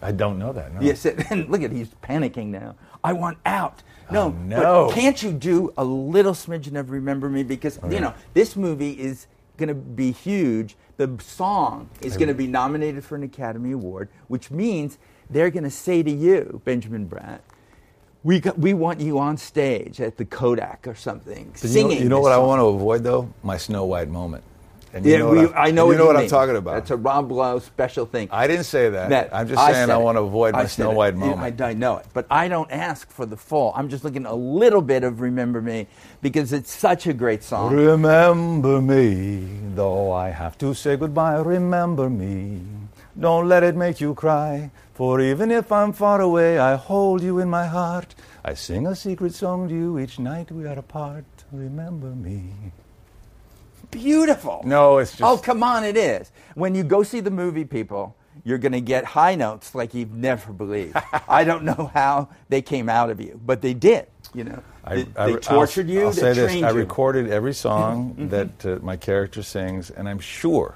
I 0.03 0.13
don't 0.13 0.39
know 0.39 0.53
that. 0.53 0.75
No. 0.75 0.81
Yes, 0.81 1.07
and 1.31 1.49
look 1.49 1.63
at 1.63 1.73
he's 1.73 1.89
panicking 2.03 2.47
now. 2.49 2.75
I 3.03 3.13
want 3.13 3.39
out. 3.47 3.83
No, 4.11 4.27
Oh, 4.27 4.31
no. 4.31 4.87
But 4.87 4.95
can't 4.95 5.23
you 5.23 5.33
do 5.33 5.73
a 5.77 5.85
little 5.85 6.33
smidgen 6.33 6.79
of 6.79 6.91
"Remember 6.91 7.29
Me"? 7.29 7.43
Because 7.43 7.79
oh, 7.83 7.91
you 7.91 8.01
know 8.01 8.15
this 8.35 8.55
movie 8.57 8.93
is 8.93 9.27
going 9.57 9.69
to 9.69 9.75
be 9.75 10.13
huge. 10.13 10.77
The 10.97 11.11
song 11.21 11.89
is 12.03 12.17
going 12.17 12.29
to 12.29 12.35
be 12.35 12.47
nominated 12.47 13.05
for 13.05 13.17
an 13.17 13.23
Academy 13.23 13.73
Award, 13.73 14.09
which 14.29 14.51
means 14.51 14.99
they're 15.31 15.51
going 15.51 15.65
to 15.65 15.71
say 15.71 16.03
to 16.03 16.11
you, 16.11 16.61
Benjamin 16.65 17.09
Bratt, 17.09 17.41
"We 18.23 18.41
got, 18.41 18.59
we 18.59 18.75
want 18.75 19.01
you 19.01 19.19
on 19.19 19.37
stage 19.37 20.01
at 20.01 20.17
the 20.19 20.25
Kodak 20.25 20.87
or 20.87 20.95
something, 20.95 21.39
you 21.39 21.45
know, 21.47 21.53
singing." 21.55 22.03
you 22.03 22.09
know 22.09 22.21
what 22.21 22.33
I 22.33 22.39
want 22.39 22.61
to 22.61 22.67
avoid 22.67 23.03
though? 23.05 23.33
My 23.43 23.57
Snow 23.57 23.85
White 23.87 24.09
moment. 24.09 24.45
And 24.95 25.05
you 25.05 25.13
Yeah, 25.13 25.19
know 25.19 25.29
we, 25.31 25.39
what 25.47 25.57
I, 25.57 25.71
know 25.73 25.91
you 25.91 25.99
know 25.99 26.07
what 26.07 26.17
I'm 26.17 26.29
talking 26.29 26.55
about. 26.55 26.75
That's 26.75 26.91
a 26.93 26.97
Rob 26.97 27.33
Lowe 27.33 27.59
special 27.59 28.07
thing. 28.07 28.29
I 28.31 28.47
didn't 28.47 28.65
say 28.67 28.91
that. 28.91 29.09
That- 29.11 29.35
I'm 29.35 29.49
just 29.49 29.61
I 29.61 29.73
saying 29.73 29.91
I 29.91 29.97
want 29.97 30.17
to 30.17 30.23
avoid 30.23 30.55
my 30.55 30.67
Snow. 30.67 30.93
White 30.93 31.15
Yeah, 31.15 31.21
moment. 31.21 31.61
I, 31.61 31.71
I 31.71 31.73
know 31.75 31.97
it, 31.97 32.07
but 32.15 32.27
I 32.31 32.47
don't 32.47 32.71
ask 32.71 33.11
for 33.11 33.27
the 33.27 33.37
full. 33.37 33.73
I'm 33.75 33.89
just 33.89 34.05
looking 34.05 34.25
a 34.25 34.35
little 34.35 34.83
bit 34.83 35.03
of 35.03 35.21
"Remember 35.21 35.61
Me" 35.61 35.89
because 36.23 36.53
it's 36.53 36.71
such 36.73 37.09
a 37.09 37.13
great 37.13 37.43
song. 37.43 37.75
Remember 37.75 38.81
me, 38.81 39.49
though 39.75 40.13
I 40.13 40.31
have 40.31 40.57
to 40.59 40.73
say 40.75 40.97
goodbye. 40.97 41.41
Remember 41.41 42.09
me. 42.09 42.63
Don't 43.19 43.49
let 43.49 43.65
it 43.65 43.75
make 43.77 44.01
you 44.01 44.15
cry. 44.15 44.71
For 44.95 45.21
even 45.21 45.51
if 45.51 45.73
I'm 45.73 45.93
far 45.93 46.21
away, 46.21 46.59
I 46.61 46.77
hold 46.77 47.21
you 47.21 47.41
in 47.41 47.51
my 47.51 47.67
heart. 47.67 48.15
I 48.45 48.55
sing 48.55 48.87
a 48.87 48.95
secret 48.95 49.35
song 49.35 49.69
to 49.69 49.75
you 49.75 49.99
each 49.99 50.21
night 50.21 50.53
we 50.53 50.67
are 50.67 50.79
apart. 50.79 51.25
Remember 51.51 52.09
me. 52.11 52.45
Beautiful. 53.95 54.63
No, 54.65 54.99
it's 54.99 55.13
just. 55.13 55.23
Oh, 55.23 55.39
come 55.39 55.63
on, 55.63 55.85
it 55.85 55.97
is. 55.97 56.31
When 56.55 56.75
you 56.75 56.83
go 56.85 57.03
see 57.03 57.21
the 57.21 57.31
movie, 57.31 57.65
people, 57.65 58.15
you're 58.45 58.59
going 58.59 58.73
to 58.73 58.81
get 58.81 59.05
high 59.05 59.35
notes 59.37 59.75
like 59.75 59.95
you've 59.95 60.13
never 60.13 60.53
believed. 60.53 60.97
I 61.29 61.45
don't 61.45 61.65
know 61.65 61.91
how 61.95 62.29
they 62.49 62.61
came 62.61 62.89
out 62.89 63.09
of 63.11 63.21
you, 63.21 63.41
but 63.47 63.63
they 63.63 63.73
did. 63.75 64.07
You 64.35 64.45
know, 64.45 64.63
I, 64.85 64.97
they, 64.97 65.01
I- 65.17 65.27
they 65.27 65.33
I'll- 65.35 65.39
tortured 65.39 65.89
you. 65.89 66.07
I'll 66.07 66.13
say 66.13 66.33
this: 66.33 66.63
I 66.63 66.71
recorded 66.71 67.31
every 67.31 67.55
song 67.67 68.15
that 68.31 68.67
uh, 68.67 68.79
my 68.83 68.97
character 68.97 69.43
sings, 69.43 69.91
and 69.91 70.09
I'm 70.09 70.19
sure, 70.19 70.75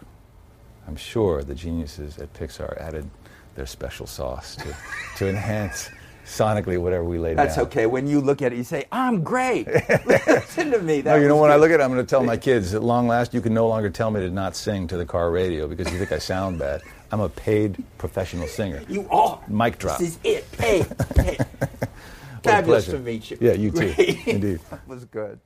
I'm 0.87 0.97
sure 0.97 1.43
the 1.43 1.55
geniuses 1.55 2.19
at 2.19 2.33
Pixar 2.35 2.81
added 2.81 3.11
their 3.57 3.67
special 3.67 4.07
sauce 4.07 4.55
to, 4.57 4.77
to 5.17 5.29
enhance 5.29 5.91
sonically 6.29 6.79
whatever 6.79 7.05
we 7.05 7.19
laid 7.19 7.33
out. 7.33 7.45
That's 7.45 7.57
down. 7.57 7.67
okay. 7.67 7.87
When 7.87 8.07
you 8.07 8.21
look 8.21 8.43
at 8.43 8.53
it, 8.53 8.57
you 8.57 8.65
say, 8.65 8.85
"I'm 8.93 9.23
great." 9.23 9.67
Listen 10.07 10.71
to 10.71 10.81
me. 10.81 11.01
That 11.01 11.17
No, 11.17 11.23
you 11.23 11.29
know 11.29 11.37
when 11.37 11.51
I 11.51 11.57
look 11.57 11.71
at 11.71 11.81
it, 11.81 11.83
I'm 11.83 11.93
going 11.93 12.05
to 12.05 12.09
tell 12.09 12.23
my 12.23 12.37
kids 12.37 12.75
at 12.75 12.83
long 12.83 13.09
last, 13.09 13.35
you 13.35 13.41
can 13.41 13.55
no 13.55 13.67
longer 13.67 13.91
tell 13.91 14.11
me 14.11 14.21
to 14.21 14.31
not 14.31 14.55
sing 14.55 14.87
to 14.89 14.97
the 14.97 15.07
car 15.07 15.31
radio 15.31 15.67
because 15.67 15.91
you 15.93 15.99
think 15.99 16.13
I 16.13 16.19
sound 16.19 16.59
bad. 16.59 16.83
I'm 17.11 17.21
a 17.21 17.29
paid 17.29 17.83
professional 17.97 18.47
singer. 18.47 18.83
You 18.89 19.09
are. 19.11 19.41
Mic 19.49 19.79
drop. 19.79 19.99
This 19.99 20.11
is 20.11 20.19
it. 20.25 20.45
Hey, 20.59 20.85
hey. 21.17 21.37
What 21.39 22.53
a 22.55 22.57
Fabulous 22.57 22.85
pleasure. 22.85 22.99
to 22.99 23.05
meet 23.05 23.31
you. 23.31 23.39
Yeah, 23.41 23.53
you 23.55 23.71
too. 23.71 23.95
Indeed. 24.27 24.61
that 24.71 24.87
was 24.87 25.05
good. 25.07 25.41